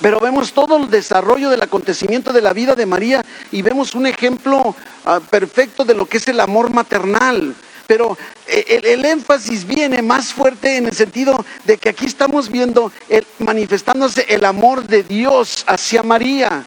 [0.00, 4.06] Pero vemos todo el desarrollo del acontecimiento de la vida de María y vemos un
[4.06, 7.54] ejemplo ah, perfecto de lo que es el amor maternal.
[7.88, 12.92] Pero eh, el, énfasis viene más fuerte en el sentido de que aquí estamos viendo
[13.08, 16.64] el, manifestándose el amor de Dios hacia María.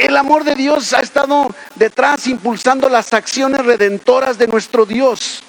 [0.00, 5.44] El amor de Dios ha estado detrás impulsando las acciones redentoras de nuestro Dios.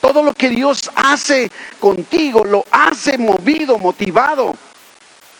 [0.00, 4.54] Todo lo que Dios hace contigo lo hace movido, motivado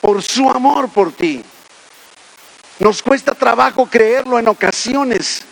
[0.00, 1.42] por su amor por ti.
[2.78, 5.42] Nos cuesta trabajo creerlo en ocasiones,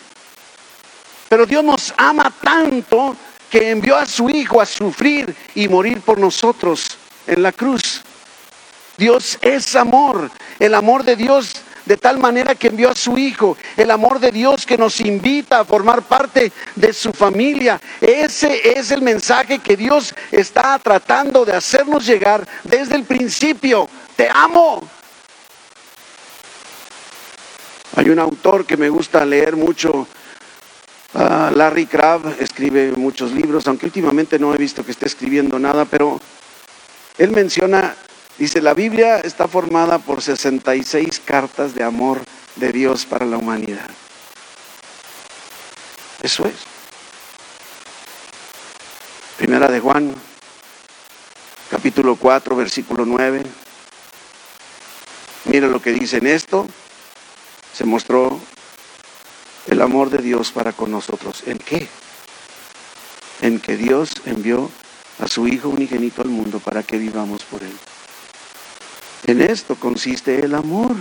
[1.27, 3.15] pero Dios nos ama tanto
[3.49, 8.01] que envió a su Hijo a sufrir y morir por nosotros en la cruz.
[8.97, 10.31] Dios es amor.
[10.59, 11.53] El amor de Dios
[11.85, 15.59] de tal manera que envió a su Hijo, el amor de Dios que nos invita
[15.59, 17.79] a formar parte de su familia.
[18.01, 23.87] Ese es el mensaje que Dios está tratando de hacernos llegar desde el principio.
[24.17, 24.81] Te amo.
[27.95, 30.07] Hay un autor que me gusta leer mucho,
[31.13, 35.85] ah, Larry Crabb, escribe muchos libros, aunque últimamente no he visto que esté escribiendo nada,
[35.85, 36.19] pero
[37.19, 37.95] él menciona,
[38.39, 42.21] dice, la Biblia está formada por 66 cartas de amor
[42.55, 43.89] de Dios para la humanidad.
[46.23, 46.55] Eso es.
[49.37, 50.13] Primera de Juan,
[51.69, 53.66] capítulo 4, versículo 9.
[55.49, 56.67] Mira lo que dice en esto.
[57.73, 58.39] Se mostró
[59.67, 61.43] el amor de Dios para con nosotros.
[61.45, 61.87] ¿En qué?
[63.41, 64.69] En que Dios envió
[65.19, 67.77] a su Hijo unigénito al mundo para que vivamos por Él.
[69.25, 70.95] En esto consiste el amor.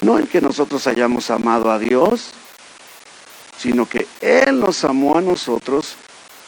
[0.00, 2.30] No en que nosotros hayamos amado a Dios,
[3.58, 5.96] sino que Él nos amó a nosotros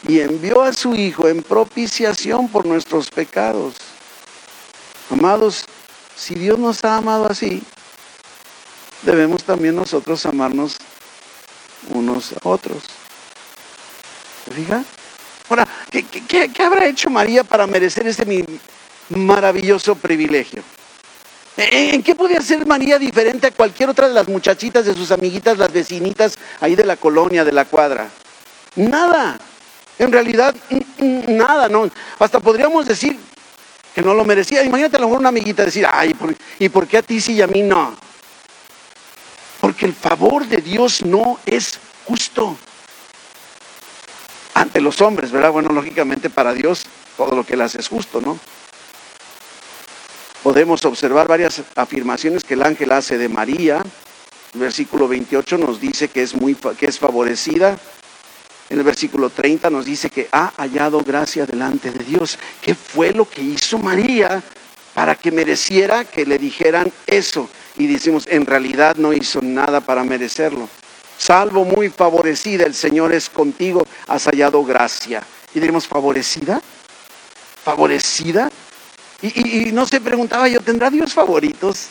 [0.07, 3.75] y envió a su Hijo en propiciación por nuestros pecados.
[5.09, 5.65] Amados,
[6.15, 7.63] si Dios nos ha amado así,
[9.03, 10.77] debemos también nosotros amarnos
[11.89, 12.83] unos a otros.
[14.45, 14.85] ¿Te fijas?
[15.49, 18.25] Ahora, ¿qué, habrá hecho María para merecer ese
[19.09, 20.63] maravilloso privilegio?
[21.57, 25.57] ¿En qué podía ser María diferente a cualquier otra de las muchachitas, de sus amiguitas,
[25.57, 28.09] las vecinitas ahí de la colonia, de la cuadra?
[28.75, 29.37] Nada.
[29.99, 30.55] En realidad,
[31.27, 31.89] nada, no.
[32.17, 33.19] Hasta podríamos decir
[33.93, 34.63] que no lo merecía.
[34.63, 36.15] Imagínate a lo mejor una amiguita decir, ay,
[36.59, 37.95] ¿y por qué a ti sí y a mí no?
[39.59, 42.57] Porque el favor de Dios no es justo
[44.53, 45.51] ante los hombres, ¿verdad?
[45.51, 46.85] Bueno, lógicamente para Dios
[47.17, 48.39] todo lo que él hace es justo, ¿no?
[50.43, 53.83] Podemos observar varias afirmaciones que el ángel hace de María.
[54.53, 57.77] El versículo 28 nos dice que es muy que es favorecida.
[58.71, 62.39] En el versículo 30 nos dice que ha hallado gracia delante de Dios.
[62.59, 64.41] ¿Qué fue lo que hizo María
[64.95, 67.47] para que mereciera que le dijeran eso?
[67.77, 70.67] Y decimos, en realidad no hizo nada para merecerlo
[71.21, 75.21] salvo muy favorecida, el Señor es contigo, has hallado gracia.
[75.53, 76.61] Y diremos, ¿favorecida?
[77.63, 78.49] ¿Favorecida?
[79.21, 81.89] Y, no se preguntaba yo, ¿tendrá Dios favoritos?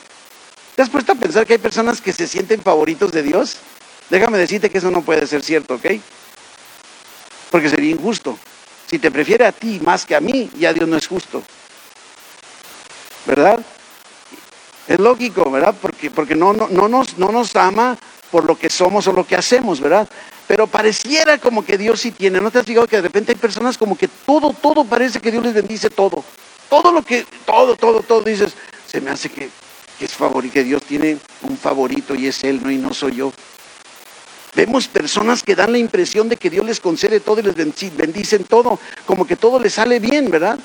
[0.75, 3.59] ¿Te has puesto a pensar que hay personas que se sienten favoritos de Dios?
[4.09, 5.87] Déjame decirte que eso no puede ser cierto, ¿ok?
[7.51, 8.39] Porque sería injusto.
[8.87, 11.43] Si te prefiere a ti más que a mí, ya Dios no es justo.
[13.27, 13.61] ¿Verdad?
[14.89, 15.75] Es lógico, ¿verdad?
[15.81, 17.97] Porque, porque no, no, no, nos, no nos ama
[18.31, 20.09] por lo que somos o lo que hacemos, ¿verdad?
[20.49, 22.41] Pero pareciera como que Dios sí tiene.
[22.41, 25.31] ¿No te has fijado que de repente hay personas como que todo, todo parece que
[25.31, 26.25] Dios les bendice todo?
[26.69, 28.55] Todo lo que, todo, todo, todo dices,
[28.87, 29.49] se me hace que,
[30.01, 33.33] es favorito, que Dios tiene un favorito y es Él, no y no soy yo.
[34.55, 38.45] Vemos personas que dan la impresión de que Dios les concede todo y les bendicen
[38.45, 40.59] todo, como que todo les sale bien, ¿verdad?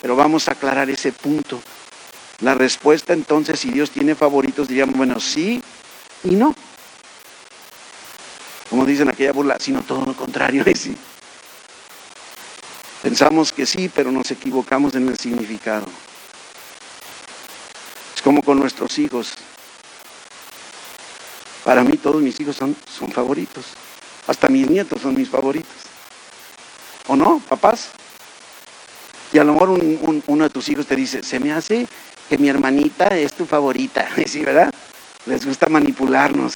[0.00, 1.60] Pero vamos a aclarar ese punto.
[2.40, 5.62] La respuesta entonces, si Dios tiene favoritos, diríamos, bueno, sí,
[6.24, 6.54] y no.
[8.70, 10.64] Como dicen aquella burla, sino todo lo contrario.
[10.74, 10.96] sí.
[13.02, 15.86] Pensamos que sí, pero nos equivocamos en el significado.
[18.14, 19.34] Es como con nuestros hijos.
[21.64, 23.64] Para mí todos mis hijos son, son favoritos.
[24.26, 25.76] Hasta mis nietos son mis favoritos.
[27.06, 27.90] ¿O no, papás?
[29.32, 29.70] Y a lo mejor
[30.26, 31.86] uno de tus hijos te dice, se me hace
[32.28, 34.08] que mi hermanita es tu favorita.
[34.26, 34.72] ¿Sí, verdad?
[35.26, 36.54] les gusta manipularnos.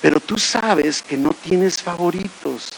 [0.00, 2.70] Pero tú sabes que no tienes favoritos.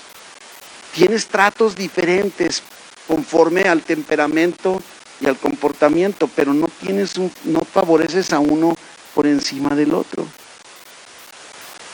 [0.93, 2.63] Tienes tratos diferentes
[3.07, 4.83] conforme al temperamento
[5.21, 8.77] y al comportamiento, pero no tienes un, no favoreces a uno
[9.15, 10.27] por encima del otro.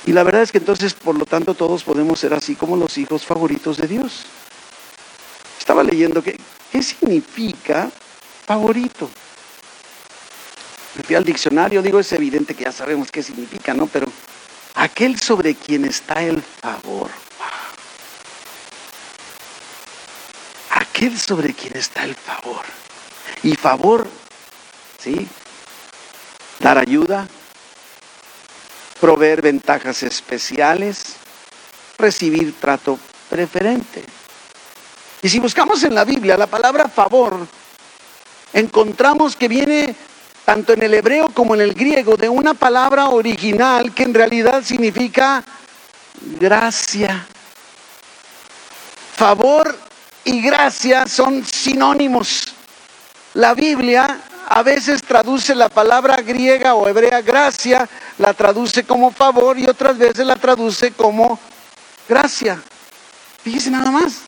[0.08, 2.96] Y la verdad es que entonces, por lo tanto, todos podemos ser así como los
[2.96, 4.24] hijos favoritos de Dios.
[5.58, 6.40] Estaba leyendo que,
[6.72, 7.90] ¿qué significa
[8.46, 9.10] favorito?
[10.94, 13.86] Me fui al diccionario, digo, es evidente que ya sabemos qué significa, ¿no?
[13.86, 14.06] Pero
[14.76, 17.10] aquel sobre quien está el favor.
[20.70, 22.64] Aquel sobre quien está el favor.
[23.42, 24.08] Y favor,
[24.98, 25.28] ¿sí?
[26.60, 27.28] Dar ayuda,
[29.00, 31.16] proveer ventajas especiales,
[31.96, 34.04] recibir trato preferente.
[35.22, 37.46] Y si buscamos en la Biblia la palabra favor,
[38.52, 39.94] encontramos que viene
[40.44, 44.62] tanto en el hebreo como en el griego, de una palabra original que en realidad
[44.64, 45.44] significa
[46.40, 47.26] gracia.
[49.14, 49.76] Favor
[50.24, 52.54] y gracia son sinónimos.
[53.34, 54.20] La Biblia
[54.50, 57.86] a veces traduce la palabra griega o hebrea gracia,
[58.16, 61.38] la traduce como favor y otras veces la traduce como
[62.08, 62.60] gracia.
[63.44, 64.20] Fíjese nada más.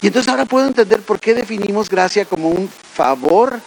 [0.00, 3.60] Y entonces ahora puedo entender por qué definimos gracia como un favor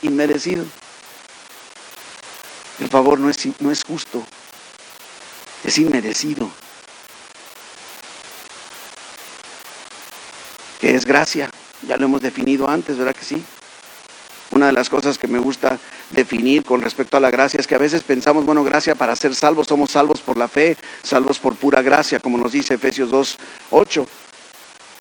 [0.00, 0.64] inmerecido.
[2.80, 4.24] El favor no es, no es justo,
[5.64, 6.50] es inmerecido.
[10.80, 11.50] ¿Qué es gracia?
[11.86, 13.44] Ya lo hemos definido antes, ¿verdad que sí?
[14.52, 15.78] Una de las cosas que me gusta
[16.10, 19.34] definir con respecto a la gracia es que a veces pensamos, bueno, gracia para ser
[19.34, 23.38] salvos, somos salvos por la fe, salvos por pura gracia, como nos dice Efesios 2,
[23.70, 24.06] 8.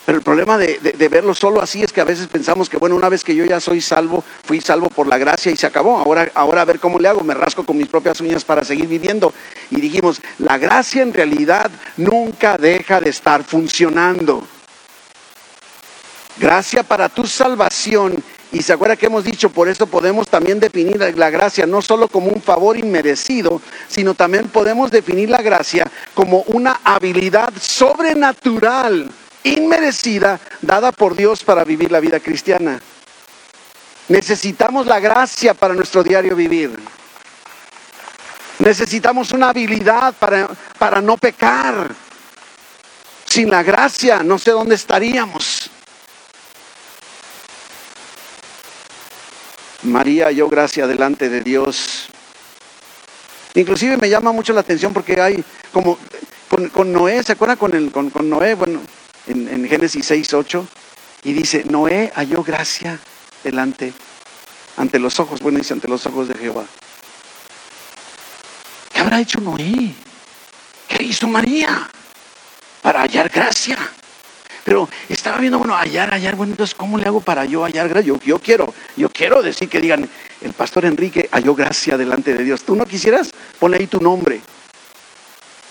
[0.06, 3.10] Pero el problema de, verlo solo así es que a veces pensamos que, bueno, una
[3.10, 5.98] vez que yo ya soy salvo, fui salvo por la gracia y se acabó.
[5.98, 8.88] Ahora, ahora a ver cómo le hago, me rasco con mis propias uñas para seguir
[8.88, 9.34] viviendo.
[9.72, 14.48] Y dijimos, la gracia en realidad nunca deja de estar funcionando.
[16.38, 18.24] Gracia para tu salvación.
[18.52, 22.08] Y se acuerda que hemos dicho, por eso podemos también definir la gracia no solo
[22.08, 29.12] como un favor inmerecido, sino también podemos definir la gracia como una habilidad sobrenatural
[29.44, 32.80] inmerecida dada por Dios para vivir la vida cristiana.
[34.08, 36.72] Necesitamos la gracia para nuestro diario vivir.
[38.60, 41.94] Necesitamos una habilidad para, para no pecar.
[43.26, 45.70] Sin la gracia no sé dónde estaríamos.
[49.86, 52.08] María halló gracia delante de Dios.
[53.54, 55.98] Inclusive me llama mucho la atención porque hay como
[56.74, 58.56] con, Noé, ¿se acuerdan con, el, con, Noé?
[58.56, 58.82] Bueno,
[59.28, 60.68] en, Génesis 6, 8,
[61.24, 63.00] y dice, Noé halló gracia
[63.44, 63.94] delante,
[64.78, 66.66] ante los ojos, bueno, dice ante los ojos de Jehová.
[68.94, 69.94] ¿Qué habrá hecho Noé?
[70.88, 71.90] ¿Qué hizo María
[72.82, 73.78] para hallar gracia?
[74.66, 78.14] Pero estaba viendo, bueno, hallar, hallar, bueno, entonces, ¿cómo le hago para yo hallar gracia?
[78.26, 80.10] Yo, quiero, yo quiero decir que digan,
[80.42, 82.64] el pastor Enrique halló gracia delante de Dios.
[82.64, 83.32] ¿Tú no quisieras?
[83.60, 84.42] Ponle ahí tu nombre.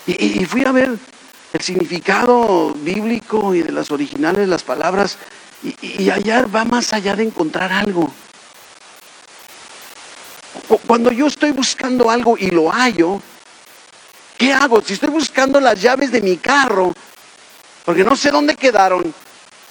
[0.07, 0.97] y fui a ver
[1.53, 5.17] el significado bíblico y de las originales las palabras
[5.63, 8.11] y, hallar va más allá de encontrar algo.
[10.85, 13.21] Cuando yo estoy buscando algo y lo hallo,
[14.37, 14.81] ¿qué hago?
[14.81, 16.93] Si estoy buscando las llaves de mi carro,
[17.85, 19.13] porque no sé dónde quedaron,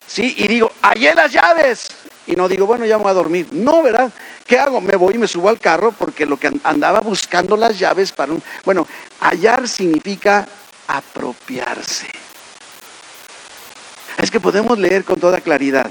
[0.06, 0.34] ¿sí?
[0.38, 1.88] Y digo, hallé las llaves.
[2.26, 3.48] Y no digo, bueno, ya me voy a dormir.
[3.52, 4.10] No, ¿verdad?
[4.46, 4.80] ¿Qué hago?
[4.80, 8.32] Me voy y me subo al carro porque lo que andaba buscando las llaves para
[8.32, 8.42] un...
[8.64, 8.86] Bueno,
[9.20, 10.46] hallar significa
[10.86, 12.06] apropiarse.
[14.18, 15.90] Es que podemos leer con toda claridad.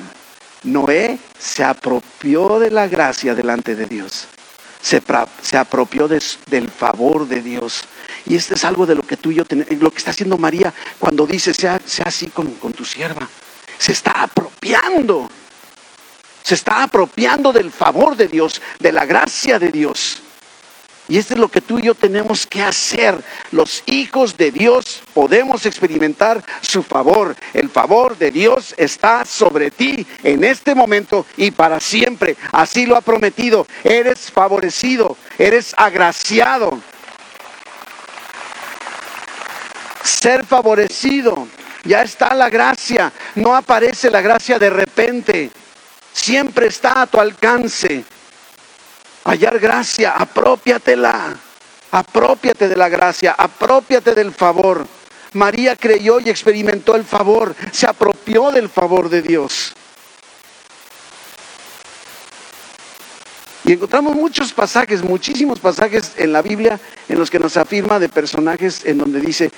[0.63, 4.28] Noé se apropió de la gracia delante de Dios.
[4.84, 5.02] Se,
[5.42, 7.86] se apropió del favor de Dios.
[8.26, 10.38] Y este es algo de lo que tú y yo tenemos, lo que está haciendo
[10.38, 13.28] María cuando dice, sea, sea así con tu sierva.
[13.78, 15.30] Se está apropiando.
[16.44, 20.22] Se está apropiando del favor de Dios, de la gracia de Dios.
[21.14, 23.16] Y esto es lo que tú y yo tenemos que hacer.
[23.51, 27.36] Los hijos de Dios podemos experimentar su favor.
[27.53, 32.36] El favor de Dios está sobre ti en este momento y para siempre.
[32.51, 33.68] Así lo ha prometido.
[33.84, 36.80] Eres favorecido, eres agraciado.
[40.03, 41.47] Ser favorecido.
[41.84, 43.14] Ya está la gracia.
[43.36, 45.51] No aparece la gracia de repente.
[46.11, 48.03] Siempre está a tu alcance
[49.24, 51.36] hallar gracia, apropiatela,
[51.91, 54.86] apropiate de la gracia, apropiate del favor.
[55.34, 59.74] María creyó y experimentó el favor, se apropió del favor de Dios.
[63.65, 68.09] Y encontramos muchos pasajes, muchísimos pasajes en la Biblia en los que nos afirma de
[68.09, 69.49] personajes en donde dice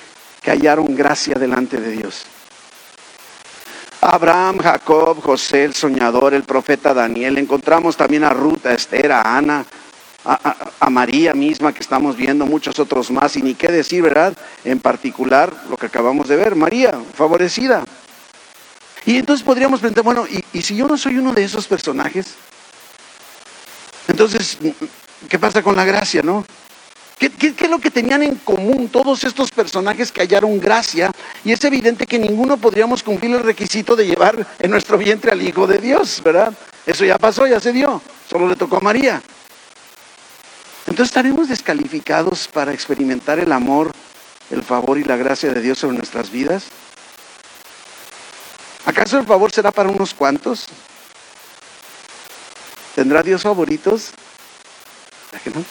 [0.41, 2.25] que hallaron gracia delante de Dios.
[4.05, 7.37] Abraham, Jacob, José, el soñador, el profeta Daniel.
[7.37, 9.65] Encontramos también a Ruth, a Esther, a Ana,
[10.23, 13.35] a, María misma que estamos viendo, muchos otros más.
[13.35, 14.33] Y ni qué decir, ¿verdad?
[14.63, 17.83] En particular lo que acabamos de ver, María, favorecida.
[19.05, 22.35] Y entonces podríamos pensar, bueno, ¿y, si yo no soy uno de esos personajes?
[24.07, 24.57] Entonces,
[25.29, 26.45] ¿qué pasa con la gracia, no?
[27.17, 31.11] ¿Qué, es lo que tenían en común todos estos personajes que hallaron gracia?
[31.45, 35.41] Y es evidente que ninguno podríamos cumplir el requisito de llevar en nuestro vientre al
[35.41, 36.53] Hijo de Dios, ¿verdad?
[36.85, 39.21] Eso ya pasó, ya se dio, solo le tocó a María.
[40.87, 43.91] Entonces estaremos descalificados para experimentar el amor,
[44.51, 46.65] el favor y la gracia de Dios sobre nuestras vidas.
[48.85, 50.67] ¿Acaso el favor será para unos cuantos?
[52.93, 54.11] ¿Tendrá Dios favoritos?
[55.43, 55.65] que no?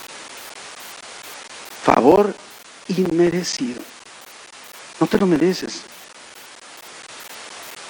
[1.84, 2.34] Favor
[2.88, 3.82] inmerecido.
[4.98, 5.82] No te lo mereces.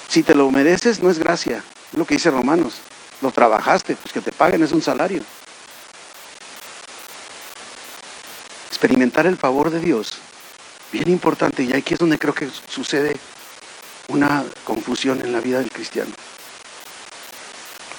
[0.09, 2.75] Si te lo mereces, no es gracia, es lo que dice Romanos.
[3.21, 5.23] Lo trabajaste, pues que te paguen es un salario.
[8.67, 10.13] Experimentar el favor de Dios,
[10.91, 13.15] bien importante, y aquí es donde creo que sucede
[14.09, 16.11] una confusión en la vida del cristiano.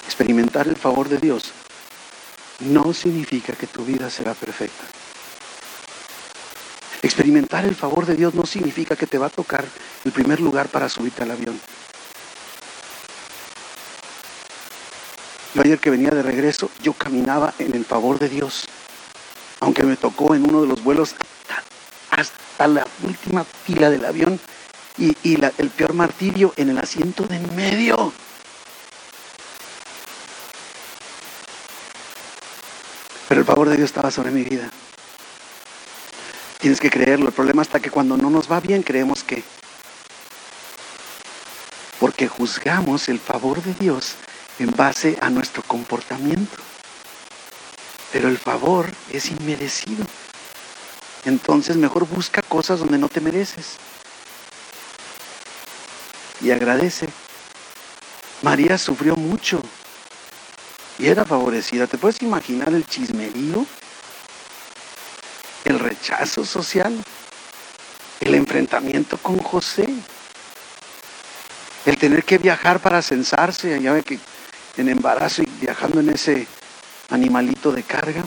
[0.05, 1.51] Experimentar el favor de Dios
[2.59, 4.96] no significa que tu vida será perfecta.
[7.01, 9.65] Experimentar el favor de Dios no significa que te va a tocar
[10.03, 11.59] el primer lugar para subirte al avión.
[15.53, 18.67] Yo ayer que venía de regreso, yo caminaba en el favor de Dios.
[19.59, 21.15] Aunque me tocó en uno de los vuelos
[22.11, 24.39] hasta, la última fila del avión
[24.97, 28.11] y, el peor martirio en el asiento de en medio.
[33.29, 34.71] Pero el favor de Dios estaba sobre mi vida.
[36.59, 37.27] Tienes que creerlo.
[37.27, 39.43] El problema está que cuando no nos va bien creemos que...
[41.99, 44.15] Porque juzgamos el favor de Dios
[44.59, 46.57] en base a nuestro comportamiento.
[48.11, 50.05] Pero el favor es inmerecido.
[51.25, 53.77] Entonces mejor busca cosas donde no te mereces.
[56.41, 57.09] Y agradece.
[58.43, 59.61] María sufrió mucho
[60.99, 61.87] y era favorecida.
[61.87, 63.65] ¿Te puedes imaginar el chismerío?
[66.01, 66.93] Rechazo social,
[68.21, 69.87] el enfrentamiento con José,
[71.85, 74.19] el tener que viajar para censarse, ya ve que
[74.77, 76.47] en embarazo y viajando en ese
[77.09, 78.23] animalito de carga.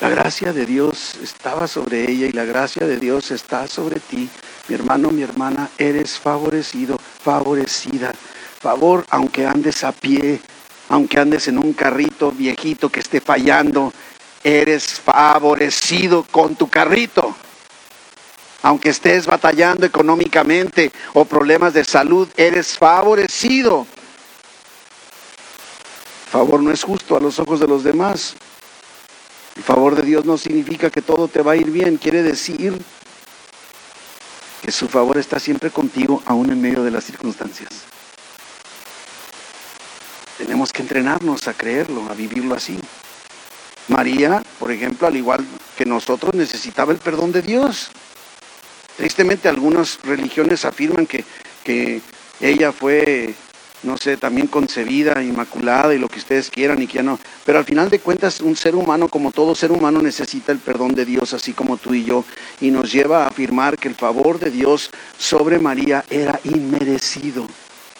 [0.00, 4.28] La gracia de Dios estaba sobre ella y la gracia de Dios está sobre ti.
[4.68, 8.12] Mi hermano, mi hermana, eres favorecido, favorecida.
[8.60, 10.40] Favor, aunque andes a pie,
[10.90, 13.92] aunque andes en un carrito viejito que esté fallando,
[14.46, 17.34] eres favorecido con tu carrito.
[18.62, 23.84] Aunque estés batallando económicamente o problemas de salud, eres favorecido.
[26.30, 28.36] Favor no es justo a los ojos de los demás.
[29.56, 32.80] El favor de Dios no significa que todo te va a ir bien, quiere decir
[34.62, 37.70] que su favor está siempre contigo, aún en medio de las circunstancias.
[40.38, 42.78] Tenemos que entrenarnos a creerlo, a vivirlo así.
[43.88, 45.44] María, por ejemplo, al igual
[45.76, 47.90] que nosotros, necesitaba el perdón de Dios.
[48.96, 51.24] Tristemente algunas religiones afirman que,
[51.62, 52.00] que
[52.40, 53.34] ella fue
[53.82, 57.18] no sé, también concebida, inmaculada y lo que ustedes quieran y que ya no.
[57.44, 60.94] Pero al final de cuentas, un ser humano, como todo ser humano, necesita el perdón
[60.94, 62.24] de Dios, así como tú y yo,
[62.60, 67.46] y nos lleva a afirmar que el favor de Dios sobre María era inmerecido.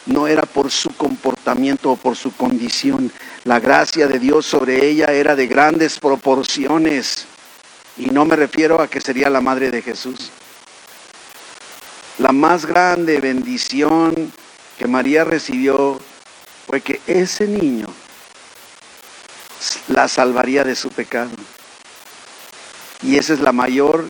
[0.06, 3.10] No era por su comportamiento o por su condición.
[3.46, 7.26] La gracia de Dios sobre ella era de grandes proporciones.
[7.96, 10.32] Y no me refiero a que sería la madre de Jesús.
[12.18, 14.32] La más grande bendición
[14.76, 16.00] que María recibió
[16.66, 17.86] fue que ese niño
[19.86, 21.30] la salvaría de su pecado.
[23.00, 24.08] Y esa es la mayor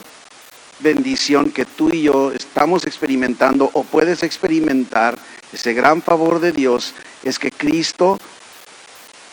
[0.78, 5.18] bendición que tú y yo estamos experimentando o puedes experimentar.
[5.52, 8.18] Ese gran favor de Dios es que Cristo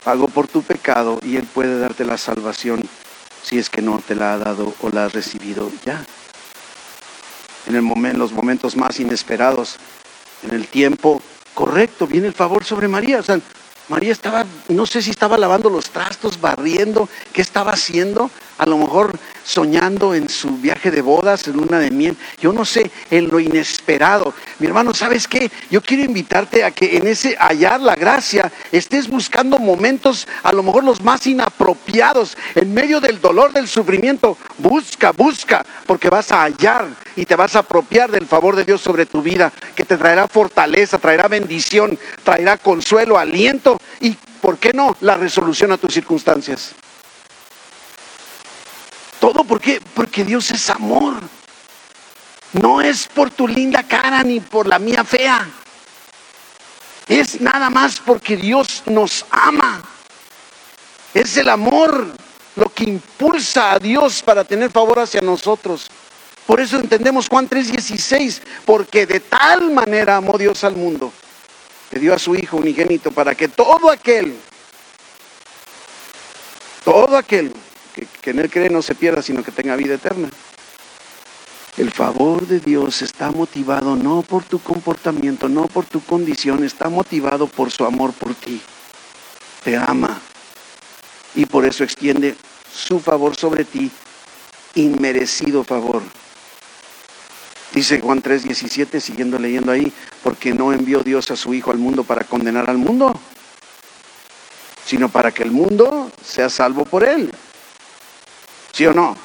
[0.04, 2.82] pagó por tu pecado y Él puede darte la salvación
[3.44, 6.06] si es que no te la ha dado o la has recibido ya.
[7.68, 9.78] En el momento, los momentos más inesperados,
[10.44, 11.22] en el tiempo
[11.54, 13.20] correcto, viene el favor sobre María.
[13.20, 13.40] O sea,
[13.90, 18.30] María estaba, no sé si estaba lavando los trastos, barriendo, qué estaba haciendo,
[18.64, 19.12] a lo mejor
[19.44, 23.42] soñando en su viaje de bodas, en luna de miel, yo no sé, en lo
[23.42, 24.34] inesperado.
[24.60, 25.52] Mi hermano, ¿sabes qué?
[25.70, 30.64] Yo quiero invitarte a que en ese hallar la gracia estés buscando momentos, a lo
[30.64, 34.38] mejor los más inapropiados, en medio del dolor, del sufrimiento.
[34.60, 36.88] Busca, busca, porque vas a hallar
[37.18, 40.30] y te vas a apropiar del favor de Dios sobre tu vida, que te traerá
[40.30, 46.74] fortaleza, traerá bendición, traerá consuelo, aliento y, ¿por qué no?, la resolución a tus circunstancias.
[49.24, 51.14] Todo porque, porque Dios es amor.
[52.52, 55.50] No es por tu linda cara ni por la mía fea.
[57.08, 59.82] Es nada más porque Dios nos ama.
[61.14, 62.06] Es el amor
[62.58, 65.90] lo que impulsa a Dios para tener favor hacia nosotros.
[66.46, 71.14] Por eso entendemos Juan 3:16, porque de tal manera amó Dios al mundo,
[71.90, 74.38] que dio a su Hijo unigénito para que todo aquel,
[76.84, 77.54] todo aquel
[77.94, 80.30] que, en Él cree no se pierda, sino que tenga vida eterna.
[81.78, 86.90] El favor de Dios está motivado no por tu comportamiento, no por tu condición, está
[86.90, 88.62] motivado por su amor por ti.
[89.64, 90.22] Te ama.
[91.36, 92.36] Y por eso extiende
[92.72, 93.90] su favor sobre ti,
[94.76, 96.04] inmerecido favor.
[97.74, 99.92] Dice Juan 3:17, siguiendo leyendo ahí,
[100.22, 103.20] porque no envió Dios a su Hijo al mundo para condenar al mundo,
[104.86, 107.32] sino para que el mundo sea salvo por él.
[108.74, 109.16] ¿Sí o no?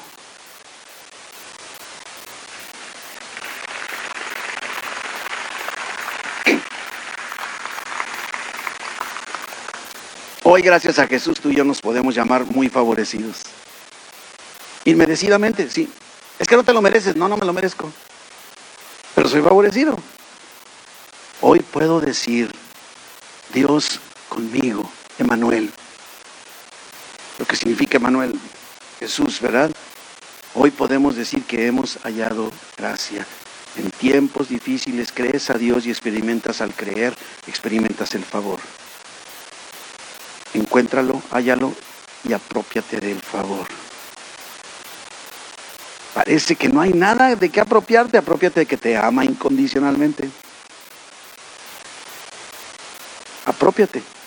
[10.43, 13.41] Hoy, gracias a Jesús, tú y yo nos podemos llamar muy favorecidos.
[14.85, 15.91] Inmerecidamente, sí.
[16.37, 17.91] Es que no te lo mereces, no, no me lo merezco.
[19.15, 19.97] Pero soy favorecido.
[21.41, 22.51] Hoy puedo decir,
[23.51, 25.71] Dios conmigo, Emanuel.
[27.39, 28.39] Lo que significa Emanuel,
[28.99, 29.71] Jesús, ¿verdad?
[30.53, 33.25] Hoy podemos decir que hemos hallado gracia.
[33.77, 37.15] En tiempos difíciles crees a Dios y experimentas al creer,
[37.47, 38.59] experimentas el favor.
[40.53, 41.73] Encuéntralo, hállalo
[42.25, 43.67] y apropiate del favor.
[46.13, 50.29] Parece que no hay nada de qué apropiarte, apropiate de que te ama incondicionalmente.
[53.45, 54.18] Apropiate.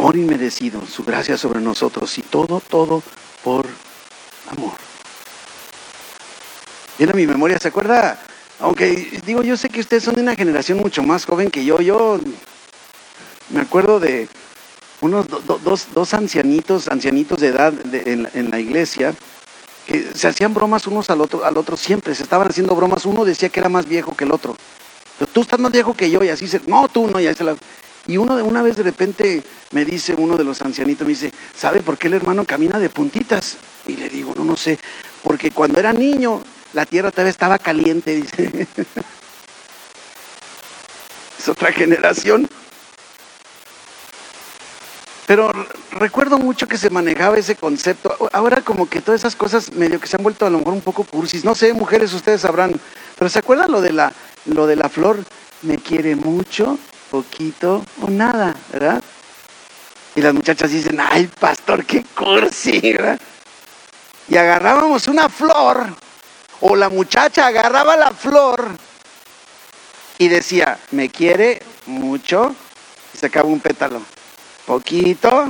[0.00, 3.02] Favor inmerecido, su gracia sobre nosotros y todo, todo
[3.44, 3.66] por
[4.48, 4.72] amor.
[6.96, 8.18] Viene a mi memoria, ¿se acuerda?
[8.60, 11.82] Aunque digo, yo sé que ustedes son de una generación mucho más joven que yo.
[11.82, 12.18] Yo
[13.50, 14.26] me acuerdo de
[15.02, 19.14] unos dos, ancianitos, ancianitos de edad en, la iglesia,
[19.86, 23.26] que se hacían bromas unos al otro, al otro siempre, se estaban haciendo bromas, uno
[23.26, 24.56] decía que era más viejo que el otro.
[25.18, 27.44] Pero tú estás más viejo que yo, y así se, no, tú no, y se
[27.44, 27.54] la...
[28.10, 29.40] Y uno de una vez de repente
[29.70, 32.88] me dice uno de los ancianitos, me dice, ¿sabe por qué el hermano camina de
[32.88, 33.56] puntitas?
[33.86, 34.80] Y le digo, no, no sé,
[35.22, 36.42] porque cuando era niño
[36.72, 38.66] la tierra todavía estaba caliente, dice.
[41.38, 42.48] es otra generación.
[45.28, 45.52] Pero
[45.92, 48.28] recuerdo mucho que se manejaba ese concepto.
[48.32, 50.80] Ahora como que todas esas cosas medio que se han vuelto a lo mejor un
[50.80, 51.44] poco cursis.
[51.44, 52.74] No sé, mujeres, ustedes sabrán.
[53.16, 54.12] Pero ¿se acuerdan lo de la,
[54.46, 55.24] lo de la flor?
[55.62, 56.76] Me quiere mucho,
[57.10, 59.02] poquito o nada, ¿verdad?
[60.14, 63.20] Y las muchachas dicen, ay, pastor, qué cursi, ¿verdad?
[64.28, 65.86] Y agarrábamos una flor,
[66.60, 68.68] o la muchacha agarraba la flor
[70.18, 72.54] y decía, me quiere mucho,
[73.14, 74.02] y sacaba un pétalo
[74.66, 75.48] poquito,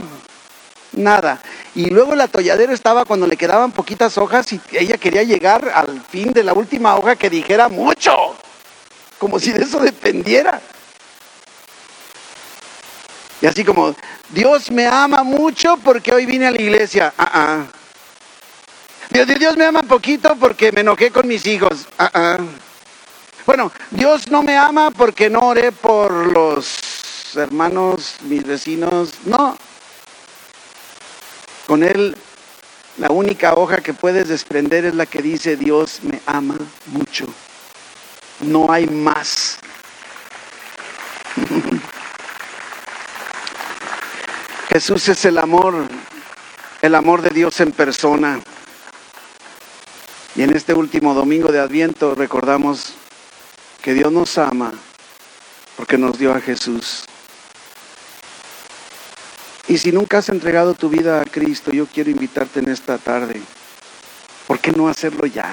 [0.93, 1.43] nada.
[1.75, 6.01] Y luego el atolladero estaba cuando le quedaban poquitas hojas y ella quería llegar al
[6.01, 8.15] fin de la última hoja que dijera mucho,
[9.19, 10.61] como si de eso dependiera.
[13.41, 13.95] Y así como,
[14.31, 17.13] Dios me ama mucho porque hoy vine a la iglesia.
[17.17, 17.65] Ah,
[19.11, 21.87] Dios, Dios me ama poquito porque me enojé con mis hijos.
[21.99, 22.39] Ah,
[23.47, 29.57] bueno, Dios no me ama porque no oré por los hermanos, mis vecinos, no.
[31.67, 32.17] Con él
[32.99, 37.27] la única hoja que puedes desprender es la que dice Dios me ama mucho.
[38.41, 39.59] No hay más.
[44.71, 45.89] Jesús es el amor,
[46.81, 48.41] el amor de Dios en persona.
[50.37, 52.95] Y en este último domingo de Adviento recordamos
[53.83, 54.73] que Dios nos ama
[55.77, 57.05] porque nos dio a Jesús.
[59.67, 63.43] Y si nunca has entregado tu vida a Cristo, yo quiero invitarte en esta tarde.
[64.47, 65.53] ¿Por qué no hacerlo ya?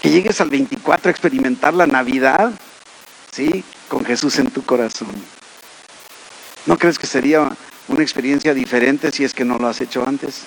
[0.00, 2.50] Que llegues al 24 a experimentar la Navidad,
[3.30, 3.62] ¿sí?
[3.88, 5.37] Con Jesús en tu corazón.
[6.68, 7.50] ¿No crees que sería
[7.88, 10.42] una experiencia diferente si es que no lo has hecho antes?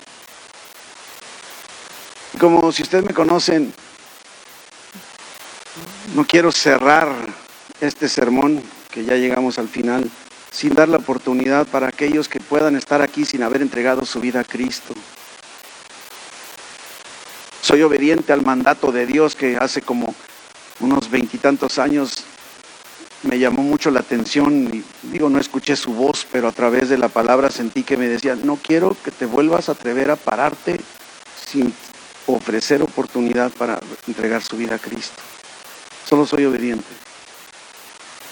[2.39, 3.74] Como si ustedes me conocen,
[6.13, 7.11] no quiero cerrar
[7.82, 8.61] este sermón,
[8.91, 10.11] que ya llegamos al final
[10.51, 14.41] sin dar la oportunidad para aquellos que puedan estar aquí sin haber entregado su vida
[14.41, 14.93] a Cristo.
[17.63, 20.13] Soy obediente al mandato de Dios que hace como
[20.82, 22.26] unos veintitantos años
[23.24, 26.97] me llamó mucho la atención y digo, no escuché su voz, pero a través de
[26.97, 30.80] la palabra sentí que me decía, no quiero que te vuelvas a atrever a pararte
[31.36, 31.74] sin
[32.28, 35.22] ofrecer oportunidad para entregar su vida a Cristo.
[36.05, 36.86] Solo soy obediente.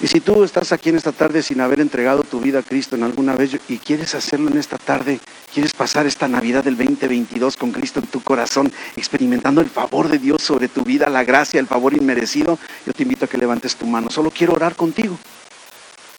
[0.01, 2.95] Y si tú estás aquí en esta tarde sin haber entregado tu vida a Cristo
[2.95, 5.19] en alguna vez y quieres hacerlo en esta tarde,
[5.53, 10.17] quieres pasar esta Navidad del 2022 con Cristo en tu corazón, experimentando el favor de
[10.17, 13.75] Dios sobre tu vida, la gracia, el favor inmerecido, yo te invito a que levantes
[13.75, 14.09] tu mano.
[14.09, 15.19] Solo quiero orar contigo.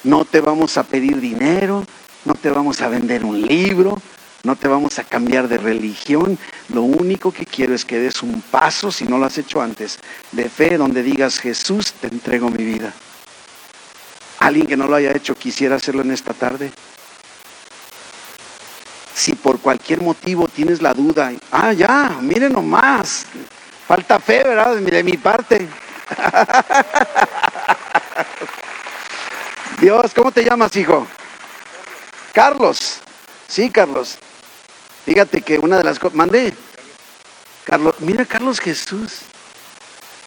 [0.05, 1.87] No te vamos a pedir dinero,
[2.27, 4.01] no te vamos a vender un libro,
[4.43, 6.39] no te vamos a cambiar de religión.
[6.69, 9.99] Lo único que quiero es que des un paso, si no lo has hecho antes,
[10.33, 12.93] de fe donde digas, Jesús, te entrego mi vida.
[14.41, 16.73] Alguien que no lo haya hecho quisiera hacerlo en esta tarde.
[19.15, 23.27] Si por cualquier motivo tienes la duda, ah, ya, miren nomás,
[23.91, 24.77] Falta fe, ¿verdad?
[24.77, 25.67] De mi parte.
[29.81, 31.09] Dios, ¿cómo te llamas, hijo?
[32.33, 33.01] Carlos.
[33.49, 34.17] Sí, Carlos.
[35.05, 36.15] Fíjate que una de las cosas...
[36.15, 36.55] Mandé.
[37.65, 39.23] Carlos, mira Carlos Jesús.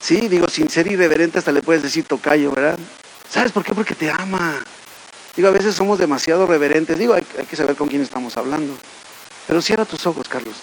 [0.01, 2.77] Sí, digo, sin ser irreverente hasta le puedes decir tocayo, ¿verdad?
[3.33, 3.73] ¿Sabes por qué?
[3.73, 4.63] Porque te ama.
[5.35, 6.99] Digo, a veces somos demasiado reverentes.
[6.99, 8.77] Digo, hay, que saber con quién estamos hablando.
[9.47, 10.53] Pero cierra tus ojos, Carlos.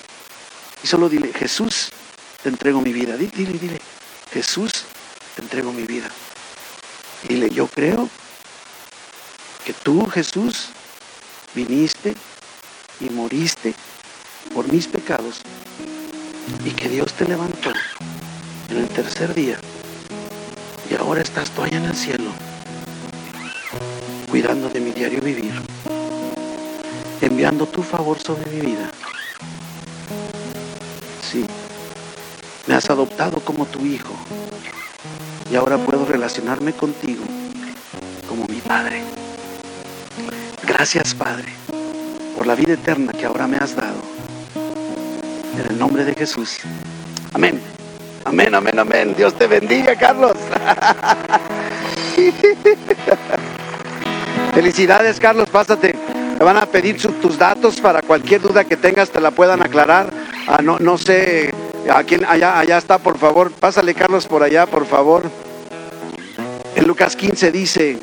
[0.80, 1.90] Y solo dile, Jesús,
[2.40, 3.16] te entrego mi vida.
[3.16, 3.80] Dile, dile, dile.
[4.32, 4.84] Jesús,
[5.34, 6.08] te entrego mi vida.
[7.28, 8.08] Dile, yo creo
[9.64, 10.68] que tú, Jesús,
[11.56, 12.14] viniste
[13.00, 13.74] y moriste
[14.54, 15.40] por mis pecados
[16.64, 17.72] y que Dios te levantó
[18.68, 19.58] en el tercer día
[20.88, 22.30] y ahora estás tú allá en el cielo
[24.30, 25.52] cuidando de mi diario vivir,
[27.20, 28.88] enviando tu favor sobre mi vida.
[31.20, 31.44] Sí,
[32.68, 34.14] me has adoptado como tu hijo
[35.50, 37.24] y ahora puedo relacionarme contigo
[38.28, 39.02] como mi Padre.
[40.64, 41.52] Gracias, Padre,
[42.36, 44.00] por la vida eterna que ahora me has dado.
[45.58, 46.58] En el nombre de Jesús.
[47.32, 47.60] Amén.
[48.24, 49.14] Amén, amén, amén.
[49.16, 50.36] Dios te bendiga, Carlos.
[54.52, 55.94] Felicidades, Carlos, pásate.
[56.38, 60.10] Me van a pedir tus datos para cualquier duda que tengas, te la puedan aclarar.
[60.46, 61.52] Ah, no, no sé,
[61.92, 63.52] a quién, allá, allá está, por favor.
[63.52, 65.22] Pásale, Carlos, por allá, por favor.
[66.74, 67.98] En Lucas 15 dice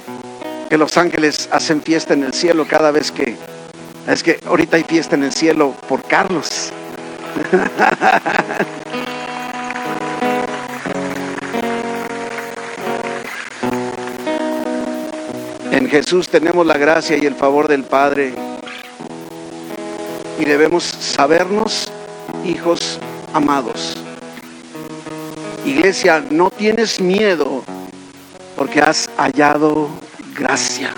[0.70, 3.36] que los ángeles hacen fiesta en el cielo cada vez que...
[4.08, 6.72] Es que ahorita hay fiesta en el cielo por Carlos.
[15.88, 18.34] Jesús tenemos la gracia y el favor del Padre.
[20.40, 21.88] Y debemos sabernos
[22.46, 23.00] hijos
[23.34, 23.96] amados.
[25.66, 27.64] Iglesia, no tienes miedo
[28.56, 29.90] porque has hallado
[30.36, 30.94] gracia.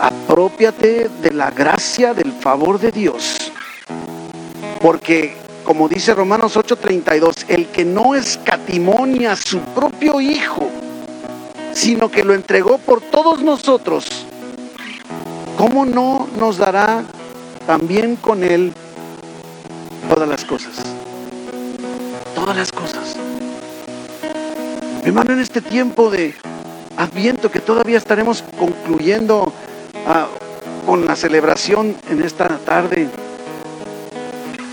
[0.00, 3.52] Apropiate de la gracia del favor de Dios.
[4.80, 10.70] Porque, como dice Romanos 8:32, el que no escatimonia a su propio Hijo,
[11.76, 14.06] sino que lo entregó por todos nosotros,
[15.58, 17.04] ¿cómo no nos dará
[17.66, 18.72] también con Él
[20.08, 20.72] todas las cosas?
[22.34, 23.14] Todas las cosas.
[25.02, 26.34] Mi hermano, en este tiempo de
[26.96, 29.52] adviento que todavía estaremos concluyendo
[30.06, 30.28] ah,
[30.86, 33.06] con la celebración en esta tarde,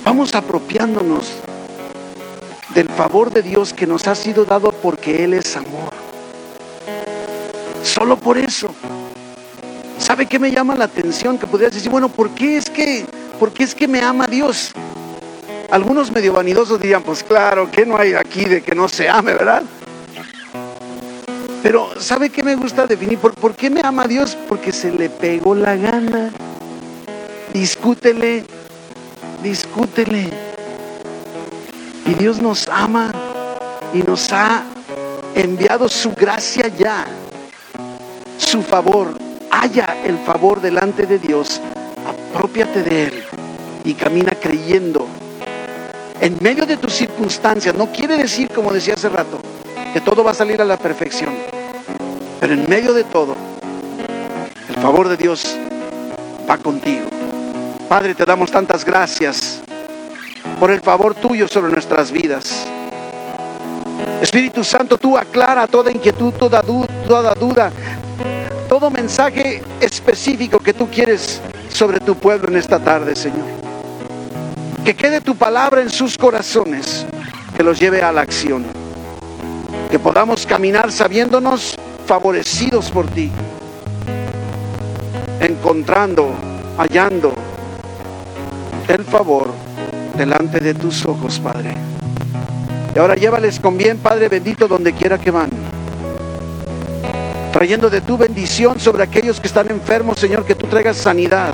[0.06, 1.34] vamos apropiándonos
[2.74, 6.03] del favor de Dios que nos ha sido dado porque Él es amor.
[7.84, 8.74] Solo por eso.
[10.00, 11.38] ¿Sabe qué me llama la atención?
[11.38, 13.06] Que podrías decir, bueno, ¿por qué es que,
[13.40, 14.72] por qué es que me ama Dios?
[15.70, 19.34] Algunos medio vanidosos dirían, pues claro, que no hay aquí de que no se ame,
[19.34, 19.64] ¿verdad?
[21.62, 23.18] Pero ¿sabe qué me gusta definir?
[23.18, 24.38] ¿Por, ¿Por, qué me ama Dios?
[24.48, 26.32] Porque se le pegó la gana.
[27.54, 28.46] Discútele,
[29.42, 30.30] discútele.
[32.06, 33.12] Y Dios nos ama
[33.94, 34.64] y nos ha
[35.36, 37.08] enviado su gracia ya
[38.38, 39.18] su favor,
[39.52, 41.62] haya el favor delante de Dios,
[42.34, 43.24] apropiate de Él
[43.84, 45.08] y camina creyendo.
[46.20, 49.40] En medio de tus circunstancias, no quiere decir, como decía hace rato,
[49.94, 51.32] que todo va a salir a la perfección,
[52.40, 53.36] pero en medio de todo,
[54.70, 55.58] el favor de Dios
[56.50, 57.06] va contigo.
[57.88, 59.62] Padre, te damos tantas gracias
[60.60, 62.66] por el favor tuyo sobre nuestras vidas.
[64.22, 67.72] Espíritu Santo, tú aclara toda inquietud, toda, duda, toda duda,
[68.84, 73.46] todo mensaje específico que tú quieres sobre tu pueblo en esta tarde, Señor.
[74.84, 77.06] Que quede tu palabra en sus corazones,
[77.56, 78.66] que los lleve a la acción.
[79.90, 83.32] Que podamos caminar sabiéndonos favorecidos por ti,
[85.40, 86.34] encontrando,
[86.78, 87.34] hallando
[88.90, 89.54] el favor
[90.18, 91.74] delante de tus ojos, Padre.
[92.94, 95.50] Y ahora llévales con bien, Padre bendito, donde quiera que van
[97.54, 101.54] trayendo de tu bendición sobre aquellos que están enfermos, Señor, que tú traigas sanidad.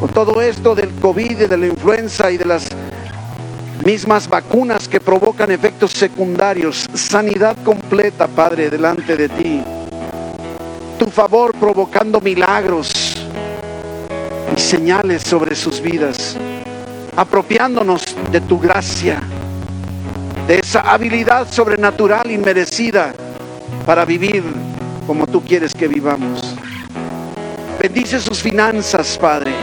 [0.00, 2.66] Con todo esto del COVID, de la influenza y de las
[3.84, 9.62] mismas vacunas que provocan efectos secundarios, sanidad completa, Padre, delante de ti.
[10.98, 12.90] Tu favor provocando milagros
[14.56, 16.38] y señales sobre sus vidas,
[17.14, 19.20] apropiándonos de tu gracia,
[20.46, 23.12] de esa habilidad sobrenatural y merecida
[23.88, 24.44] para vivir
[25.06, 26.54] como tú quieres que vivamos.
[27.80, 29.54] Bendice sus finanzas, Padre.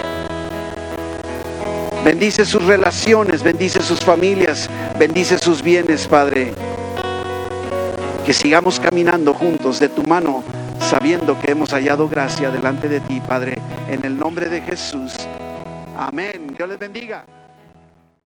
[2.04, 4.68] Bendice sus relaciones, bendice sus familias,
[4.98, 6.56] bendice sus bienes, Padre.
[8.26, 10.44] Que sigamos caminando juntos de tu mano,
[10.80, 13.60] sabiendo que hemos hallado gracia delante de ti, Padre,
[13.92, 15.14] en el nombre de Jesús.
[15.96, 16.52] Amén.
[16.58, 17.26] Dios les bendiga.